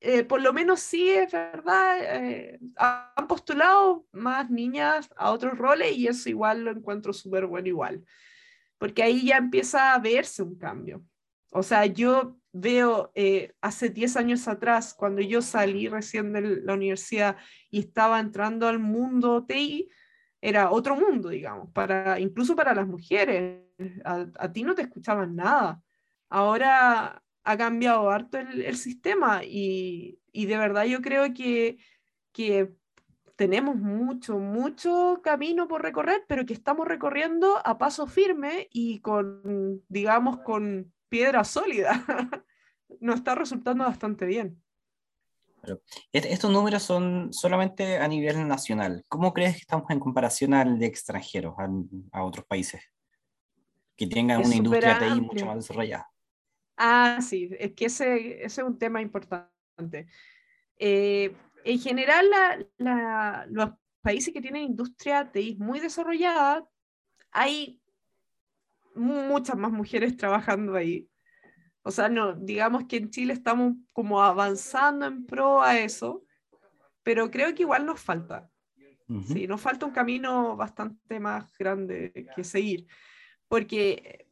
Eh, 0.00 0.24
por 0.24 0.42
lo 0.42 0.52
menos 0.52 0.80
sí 0.80 1.10
es 1.10 1.30
verdad, 1.30 1.98
eh, 2.00 2.58
han 2.76 3.28
postulado 3.28 4.04
más 4.10 4.50
niñas 4.50 5.08
a 5.16 5.30
otros 5.30 5.56
roles 5.56 5.96
y 5.96 6.08
eso 6.08 6.28
igual 6.28 6.64
lo 6.64 6.72
encuentro 6.72 7.12
súper 7.12 7.46
bueno 7.46 7.68
igual, 7.68 8.04
porque 8.78 9.04
ahí 9.04 9.24
ya 9.24 9.36
empieza 9.36 9.94
a 9.94 10.00
verse 10.00 10.42
un 10.42 10.58
cambio. 10.58 11.04
O 11.54 11.62
sea, 11.62 11.84
yo 11.84 12.38
veo 12.52 13.12
eh, 13.14 13.52
hace 13.60 13.90
10 13.90 14.16
años 14.16 14.48
atrás, 14.48 14.94
cuando 14.94 15.20
yo 15.20 15.42
salí 15.42 15.86
recién 15.86 16.32
de 16.32 16.62
la 16.62 16.74
universidad 16.74 17.36
y 17.70 17.80
estaba 17.80 18.20
entrando 18.20 18.68
al 18.68 18.78
mundo 18.78 19.44
TI, 19.44 19.90
era 20.40 20.70
otro 20.70 20.96
mundo, 20.96 21.28
digamos, 21.28 21.70
para, 21.72 22.18
incluso 22.18 22.56
para 22.56 22.74
las 22.74 22.86
mujeres. 22.88 23.60
A, 24.04 24.52
ti 24.52 24.62
no 24.62 24.74
te 24.74 24.82
escuchaban 24.82 25.36
nada. 25.36 25.82
Ahora 26.30 27.22
ha 27.44 27.56
cambiado 27.58 28.10
harto 28.10 28.38
el, 28.38 28.76
sistema 28.76 29.44
y, 29.44 30.18
y, 30.32 30.46
de 30.46 30.56
verdad 30.56 30.84
yo 30.84 31.02
creo 31.02 31.34
que, 31.34 31.78
que 32.32 32.72
tenemos 33.36 33.76
mucho, 33.76 34.38
mucho 34.38 35.20
camino 35.22 35.68
por 35.68 35.82
recorrer, 35.82 36.24
pero 36.26 36.46
que 36.46 36.54
estamos 36.54 36.88
recorriendo 36.88 37.60
a 37.64 37.76
paso 37.76 38.06
firme 38.06 38.68
y 38.72 39.00
con, 39.00 39.82
digamos, 39.88 40.38
con 40.40 40.92
piedra 41.12 41.44
sólida. 41.44 41.92
Nos 43.00 43.16
está 43.16 43.34
resultando 43.34 43.84
bastante 43.84 44.24
bien. 44.24 44.62
Estos 46.10 46.50
números 46.50 46.82
son 46.82 47.32
solamente 47.32 47.98
a 47.98 48.08
nivel 48.08 48.48
nacional. 48.48 49.04
¿Cómo 49.08 49.32
crees 49.34 49.52
que 49.52 49.60
estamos 49.60 49.90
en 49.90 50.00
comparación 50.00 50.54
al 50.54 50.78
de 50.78 50.86
extranjeros, 50.86 51.54
a, 52.12 52.24
otros 52.24 52.46
países 52.46 52.82
que 53.94 54.06
tengan 54.06 54.44
una 54.44 54.56
industria 54.56 54.98
TI 54.98 55.20
mucho 55.20 55.46
más 55.46 55.56
desarrollada? 55.56 56.10
Ah, 56.78 57.18
sí, 57.20 57.50
es 57.58 57.74
que 57.74 57.84
ese, 57.84 58.44
ese 58.44 58.62
es 58.62 58.66
un 58.66 58.78
tema 58.78 59.02
importante. 59.02 60.06
Eh, 60.78 61.36
en 61.64 61.78
general, 61.78 62.26
los 63.50 63.70
países 64.00 64.32
que 64.32 64.40
tienen 64.40 64.62
industria 64.62 65.30
TI 65.30 65.56
muy 65.60 65.78
desarrollada, 65.78 66.66
hay 67.30 67.81
muchas 68.94 69.56
más 69.56 69.72
mujeres 69.72 70.16
trabajando 70.16 70.74
ahí. 70.74 71.08
O 71.82 71.90
sea, 71.90 72.08
no, 72.08 72.34
digamos 72.34 72.84
que 72.84 72.96
en 72.96 73.10
Chile 73.10 73.32
estamos 73.32 73.74
como 73.92 74.22
avanzando 74.22 75.06
en 75.06 75.26
pro 75.26 75.62
a 75.62 75.78
eso, 75.78 76.24
pero 77.02 77.30
creo 77.30 77.54
que 77.54 77.62
igual 77.62 77.86
nos 77.86 78.00
falta. 78.00 78.48
Sí, 79.26 79.46
nos 79.46 79.60
falta 79.60 79.84
un 79.84 79.92
camino 79.92 80.56
bastante 80.56 81.20
más 81.20 81.54
grande 81.58 82.28
que 82.34 82.44
seguir. 82.44 82.86
Porque, 83.46 84.26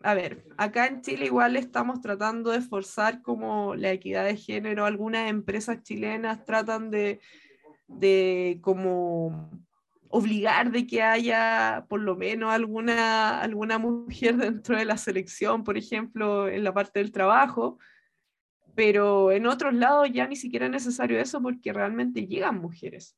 a 0.00 0.14
ver, 0.14 0.46
acá 0.56 0.86
en 0.86 1.00
Chile 1.00 1.26
igual 1.26 1.56
estamos 1.56 2.00
tratando 2.00 2.52
de 2.52 2.60
forzar 2.60 3.20
como 3.20 3.74
la 3.74 3.90
equidad 3.90 4.24
de 4.24 4.36
género. 4.36 4.84
Algunas 4.84 5.28
empresas 5.28 5.82
chilenas 5.82 6.44
tratan 6.44 6.90
de, 6.90 7.20
de 7.88 8.60
como 8.62 9.50
obligar 10.08 10.70
de 10.70 10.86
que 10.86 11.02
haya 11.02 11.86
por 11.88 12.00
lo 12.00 12.16
menos 12.16 12.52
alguna, 12.52 13.40
alguna 13.40 13.78
mujer 13.78 14.36
dentro 14.36 14.76
de 14.76 14.84
la 14.84 14.96
selección, 14.96 15.64
por 15.64 15.76
ejemplo, 15.76 16.48
en 16.48 16.64
la 16.64 16.72
parte 16.72 17.00
del 17.00 17.12
trabajo, 17.12 17.78
pero 18.74 19.32
en 19.32 19.46
otros 19.46 19.74
lados 19.74 20.08
ya 20.12 20.26
ni 20.26 20.36
siquiera 20.36 20.66
es 20.66 20.72
necesario 20.72 21.18
eso 21.18 21.40
porque 21.40 21.72
realmente 21.72 22.26
llegan 22.26 22.60
mujeres. 22.60 23.16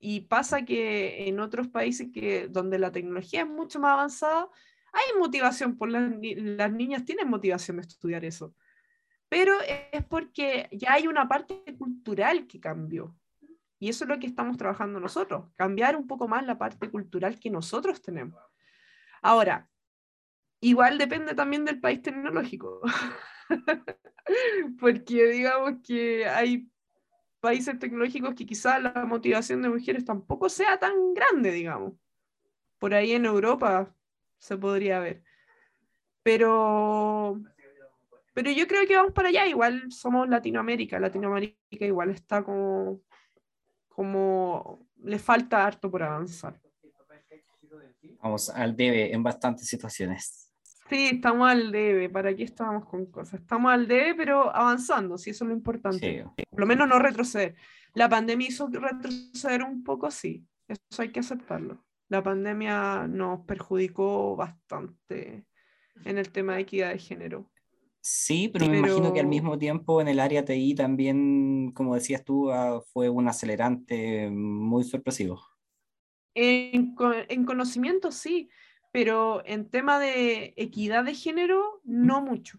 Y 0.00 0.22
pasa 0.22 0.64
que 0.64 1.28
en 1.28 1.40
otros 1.40 1.68
países 1.68 2.08
que, 2.12 2.48
donde 2.48 2.78
la 2.78 2.92
tecnología 2.92 3.42
es 3.42 3.48
mucho 3.48 3.80
más 3.80 3.92
avanzada, 3.92 4.48
hay 4.92 5.18
motivación, 5.18 5.76
por 5.76 5.90
las, 5.90 6.12
las 6.20 6.72
niñas 6.72 7.04
tienen 7.04 7.28
motivación 7.28 7.78
de 7.78 7.82
estudiar 7.82 8.24
eso. 8.24 8.54
Pero 9.28 9.54
es 9.92 10.04
porque 10.04 10.68
ya 10.72 10.92
hay 10.92 11.06
una 11.06 11.26
parte 11.26 11.62
cultural 11.78 12.46
que 12.46 12.60
cambió. 12.60 13.16
Y 13.84 13.90
eso 13.90 14.04
es 14.04 14.08
lo 14.08 14.18
que 14.18 14.26
estamos 14.26 14.56
trabajando 14.56 14.98
nosotros, 14.98 15.44
cambiar 15.56 15.94
un 15.94 16.06
poco 16.06 16.26
más 16.26 16.46
la 16.46 16.56
parte 16.56 16.90
cultural 16.90 17.38
que 17.38 17.50
nosotros 17.50 18.00
tenemos. 18.00 18.42
Ahora, 19.20 19.68
igual 20.60 20.96
depende 20.96 21.34
también 21.34 21.66
del 21.66 21.80
país 21.80 22.00
tecnológico, 22.00 22.80
porque 24.80 25.26
digamos 25.26 25.82
que 25.86 26.24
hay 26.24 26.66
países 27.40 27.78
tecnológicos 27.78 28.34
que 28.34 28.46
quizás 28.46 28.82
la 28.82 29.04
motivación 29.04 29.60
de 29.60 29.68
mujeres 29.68 30.06
tampoco 30.06 30.48
sea 30.48 30.78
tan 30.78 31.12
grande, 31.12 31.50
digamos. 31.50 31.92
Por 32.78 32.94
ahí 32.94 33.12
en 33.12 33.26
Europa 33.26 33.94
se 34.38 34.56
podría 34.56 34.98
ver. 34.98 35.22
Pero, 36.22 37.38
pero 38.32 38.50
yo 38.50 38.66
creo 38.66 38.86
que 38.86 38.96
vamos 38.96 39.12
para 39.12 39.28
allá, 39.28 39.46
igual 39.46 39.92
somos 39.92 40.26
Latinoamérica, 40.26 40.98
Latinoamérica 40.98 41.84
igual 41.84 42.08
está 42.08 42.42
como 42.42 43.02
como 43.94 44.88
le 44.96 45.18
falta 45.18 45.64
harto 45.64 45.90
por 45.90 46.02
avanzar. 46.02 46.60
Vamos 48.20 48.50
al 48.50 48.74
debe 48.74 49.14
en 49.14 49.22
bastantes 49.22 49.68
situaciones. 49.68 50.50
Sí, 50.88 51.10
estamos 51.12 51.48
al 51.48 51.70
debe, 51.70 52.10
¿para 52.10 52.34
qué 52.34 52.42
estábamos 52.42 52.86
con 52.86 53.06
cosas? 53.06 53.40
Estamos 53.40 53.72
al 53.72 53.86
debe, 53.86 54.14
pero 54.14 54.54
avanzando, 54.54 55.16
si 55.16 55.30
eso 55.30 55.44
es 55.44 55.48
lo 55.48 55.54
importante. 55.54 56.26
Por 56.50 56.60
lo 56.60 56.66
menos 56.66 56.88
no 56.88 56.98
retroceder. 56.98 57.54
La 57.94 58.08
pandemia 58.08 58.48
hizo 58.48 58.68
retroceder 58.68 59.62
un 59.62 59.84
poco, 59.84 60.10
sí, 60.10 60.44
eso 60.66 61.02
hay 61.02 61.10
que 61.10 61.20
aceptarlo. 61.20 61.84
La 62.08 62.22
pandemia 62.22 63.06
nos 63.06 63.40
perjudicó 63.46 64.36
bastante 64.36 65.46
en 66.04 66.18
el 66.18 66.30
tema 66.30 66.54
de 66.54 66.62
equidad 66.62 66.90
de 66.90 66.98
género. 66.98 67.50
Sí, 68.06 68.50
pero, 68.52 68.66
me 68.66 68.80
imagino 68.80 69.14
que 69.14 69.20
al 69.20 69.26
mismo 69.26 69.56
tiempo 69.56 69.98
en 69.98 70.08
el 70.08 70.20
área 70.20 70.44
TI 70.44 70.74
también, 70.74 71.72
como 71.72 71.94
decías 71.94 72.22
tú, 72.22 72.50
ah, 72.50 72.82
fue 72.92 73.08
un 73.08 73.28
acelerante 73.28 74.28
muy 74.30 74.84
sorpresivo. 74.84 75.40
En, 76.34 76.94
en, 76.98 77.44
conocimiento 77.46 78.12
sí, 78.12 78.50
pero 78.92 79.42
en 79.46 79.70
tema 79.70 79.98
de 79.98 80.52
equidad 80.58 81.04
de 81.04 81.14
género, 81.14 81.80
no 81.82 82.20
mucho. 82.20 82.58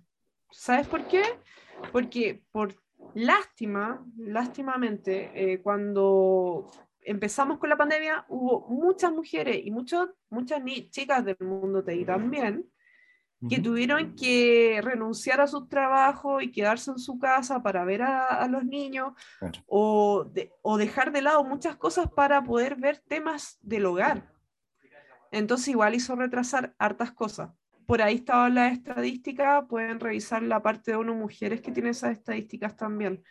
¿Sabes 0.49 0.87
por 0.87 1.07
qué? 1.07 1.21
Porque 1.91 2.41
por 2.51 2.73
lástima, 3.13 4.03
lástimamente, 4.17 5.29
eh, 5.35 5.61
cuando 5.61 6.71
empezamos 7.01 7.59
con 7.59 7.69
la 7.69 7.77
pandemia, 7.77 8.25
hubo 8.29 8.67
muchas 8.67 9.11
mujeres 9.11 9.63
y 9.63 9.69
muchas 9.69 10.09
chicas 10.89 11.23
del 11.23 11.37
mundo 11.39 11.83
TI 11.83 12.03
también 12.03 12.65
que 13.49 13.59
tuvieron 13.59 14.15
que 14.15 14.79
renunciar 14.83 15.41
a 15.41 15.47
su 15.47 15.67
trabajo 15.67 16.41
y 16.41 16.51
quedarse 16.51 16.91
en 16.91 16.99
su 16.99 17.19
casa 17.19 17.61
para 17.61 17.83
ver 17.85 18.01
a, 18.01 18.47
los 18.47 18.65
niños 18.65 19.13
o, 19.67 20.31
o, 20.61 20.77
dejar 20.77 21.11
de 21.11 21.21
lado 21.21 21.43
muchas 21.43 21.75
cosas 21.75 22.07
para 22.11 22.43
poder 22.43 22.75
ver 22.75 22.99
temas 22.99 23.57
del 23.61 23.85
hogar. 23.85 24.31
Entonces 25.31 25.69
igual 25.69 25.95
hizo 25.95 26.15
retrasar 26.15 26.73
hartas 26.77 27.11
cosas. 27.11 27.51
Por 27.85 28.01
ahí 28.01 28.15
estaban 28.15 28.55
las 28.55 28.73
estadísticas, 28.73 29.65
pueden 29.69 29.99
revisar 29.99 30.41
la 30.41 30.61
parte 30.61 30.91
de 30.91 30.97
uno 30.97 31.13
mujeres 31.13 31.61
que 31.61 31.71
tienen 31.71 31.91
esas 31.91 32.11
estadísticas 32.13 32.75
también. 32.75 33.23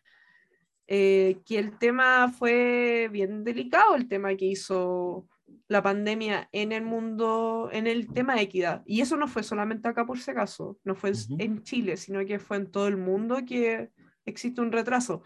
Eh, 0.86 1.40
que 1.46 1.58
el 1.58 1.78
tema 1.78 2.28
fue 2.28 3.08
bien 3.10 3.42
delicado, 3.42 3.94
el 3.94 4.06
tema 4.06 4.34
que 4.36 4.44
hizo 4.44 5.26
la 5.68 5.82
pandemia 5.82 6.48
en 6.52 6.72
el 6.72 6.82
mundo, 6.82 7.70
en 7.72 7.86
el 7.86 8.12
tema 8.12 8.34
de 8.34 8.42
equidad. 8.42 8.82
Y 8.86 9.00
eso 9.00 9.16
no 9.16 9.28
fue 9.28 9.42
solamente 9.42 9.88
acá 9.88 10.04
por 10.04 10.18
si 10.18 10.30
acaso, 10.30 10.78
no 10.84 10.94
fue 10.94 11.12
en 11.38 11.62
Chile, 11.62 11.96
sino 11.96 12.24
que 12.24 12.38
fue 12.38 12.58
en 12.58 12.70
todo 12.70 12.86
el 12.86 12.96
mundo 12.96 13.44
que 13.46 13.90
existe 14.24 14.60
un 14.60 14.72
retraso. 14.72 15.22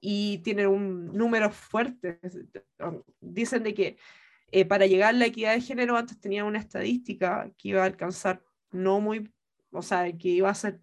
Y 0.00 0.38
tiene 0.38 0.66
un 0.66 1.12
número 1.12 1.50
fuerte. 1.50 2.20
Dicen 3.20 3.62
de 3.64 3.74
que 3.74 3.98
eh, 4.52 4.64
para 4.64 4.86
llegar 4.86 5.10
a 5.10 5.18
la 5.18 5.26
equidad 5.26 5.54
de 5.54 5.60
género 5.60 5.96
antes 5.96 6.18
tenía 6.20 6.44
una 6.44 6.58
estadística 6.58 7.50
que 7.58 7.68
iba 7.70 7.82
a 7.82 7.86
alcanzar 7.86 8.42
no 8.70 9.00
muy, 9.00 9.30
o 9.70 9.82
sea, 9.82 10.10
que 10.16 10.28
iba 10.28 10.48
a 10.50 10.54
ser, 10.54 10.80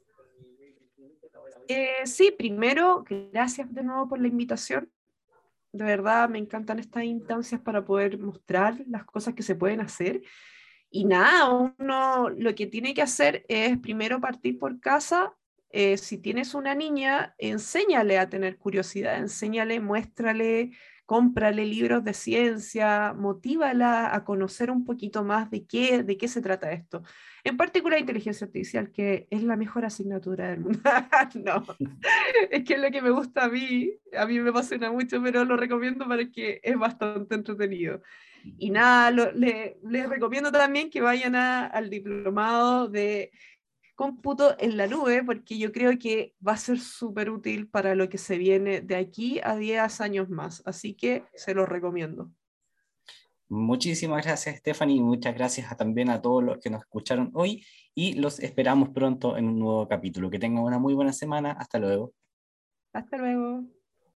Eh, 1.69 2.07
sí, 2.07 2.35
primero, 2.37 3.05
gracias 3.33 3.73
de 3.73 3.83
nuevo 3.83 4.09
por 4.09 4.21
la 4.21 4.29
invitación. 4.29 4.91
De 5.73 5.85
verdad, 5.85 6.29
me 6.29 6.39
encantan 6.39 6.79
estas 6.79 7.05
instancias 7.05 7.61
para 7.61 7.85
poder 7.85 8.19
mostrar 8.19 8.81
las 8.87 9.05
cosas 9.05 9.35
que 9.35 9.43
se 9.43 9.55
pueden 9.55 9.81
hacer. 9.81 10.23
Y 10.91 11.05
nada, 11.05 11.51
uno 11.51 12.31
lo 12.31 12.55
que 12.55 12.67
tiene 12.67 12.95
que 12.95 13.03
hacer 13.03 13.45
es 13.49 13.77
primero 13.79 14.21
partir 14.21 14.59
por 14.59 14.79
casa. 14.79 15.35
Eh, 15.71 15.99
si 15.99 16.19
tienes 16.19 16.55
una 16.55 16.75
niña, 16.75 17.35
enséñale 17.39 18.19
a 18.19 18.29
tener 18.29 18.59
curiosidad, 18.59 19.19
enséñale, 19.19 19.81
muéstrale 19.81 20.71
cómprale 21.07 21.67
libros 21.67 22.03
de 22.05 22.15
ciencia, 22.15 23.13
motívala 23.13 24.15
a 24.15 24.25
conocer 24.25 24.71
un 24.71 24.85
poquito 24.85 25.23
más 25.25 25.51
de 25.51 25.67
qué, 25.67 26.03
de 26.03 26.17
qué 26.17 26.29
se 26.29 26.41
trata 26.41 26.73
esto. 26.73 27.03
En 27.45 27.57
particular, 27.57 27.99
inteligencia 27.99 28.47
artificial, 28.47 28.91
que 28.91 29.27
es 29.31 29.43
la 29.43 29.57
mejor 29.57 29.85
asignatura 29.85 30.49
del 30.49 30.61
mundo. 30.61 30.81
no, 31.45 31.65
es 32.51 32.65
que 32.65 32.75
es 32.75 32.81
lo 32.81 32.91
que 32.91 33.03
me 33.03 33.11
gusta 33.11 33.45
a 33.45 33.49
mí, 33.49 33.93
a 34.17 34.25
mí 34.27 34.41
me 34.41 34.51
apasiona 34.51 34.91
mucho, 34.91 35.23
pero 35.23 35.45
lo 35.45 35.57
recomiendo 35.57 36.09
para 36.09 36.31
que 36.31 36.61
es 36.63 36.79
bastante 36.79 37.35
entretenido. 37.35 38.01
Y 38.59 38.71
nada, 38.71 39.11
les 39.11 40.09
recomiendo 40.09 40.53
también 40.53 40.91
que 40.91 41.01
vayan 41.01 41.35
al 41.35 41.89
diplomado 41.89 42.89
de 42.89 43.31
cómputo 43.95 44.57
en 44.59 44.77
la 44.77 44.87
nube, 44.87 45.23
porque 45.25 45.59
yo 45.59 45.73
creo 45.73 45.99
que 45.99 46.35
va 46.47 46.53
a 46.53 46.57
ser 46.57 46.79
súper 46.79 47.31
útil 47.31 47.69
para 47.69 47.95
lo 47.95 48.09
que 48.09 48.19
se 48.19 48.39
viene 48.39 48.81
de 48.81 48.97
aquí 48.97 49.41
a 49.43 49.57
10 49.57 50.01
años 50.01 50.29
más. 50.29 50.63
Así 50.67 50.95
que 50.95 51.25
se 51.35 51.55
los 51.55 51.69
recomiendo. 51.69 52.31
Muchísimas 53.49 54.25
gracias, 54.25 54.57
Stephanie, 54.57 54.97
y 54.97 55.01
muchas 55.01 55.35
gracias 55.35 55.77
también 55.77 56.11
a 56.11 56.21
todos 56.21 56.43
los 56.43 56.59
que 56.59 56.71
nos 56.71 56.81
escucharon 56.81 57.31
hoy 57.35 57.65
y 57.95 58.15
los 58.15 58.41
esperamos 58.41 58.89
pronto 58.89 59.37
en 59.37 59.49
un 59.49 59.59
nuevo 59.59 59.87
capítulo. 59.87 60.31
Que 60.31 60.39
tengan 60.39 60.65
una 60.65 60.79
muy 60.79 60.95
buena 60.95 61.13
semana. 61.13 61.53
Hasta 61.53 61.79
luego. 61.79 62.13
Hasta 62.93 63.17
luego. 63.17 63.65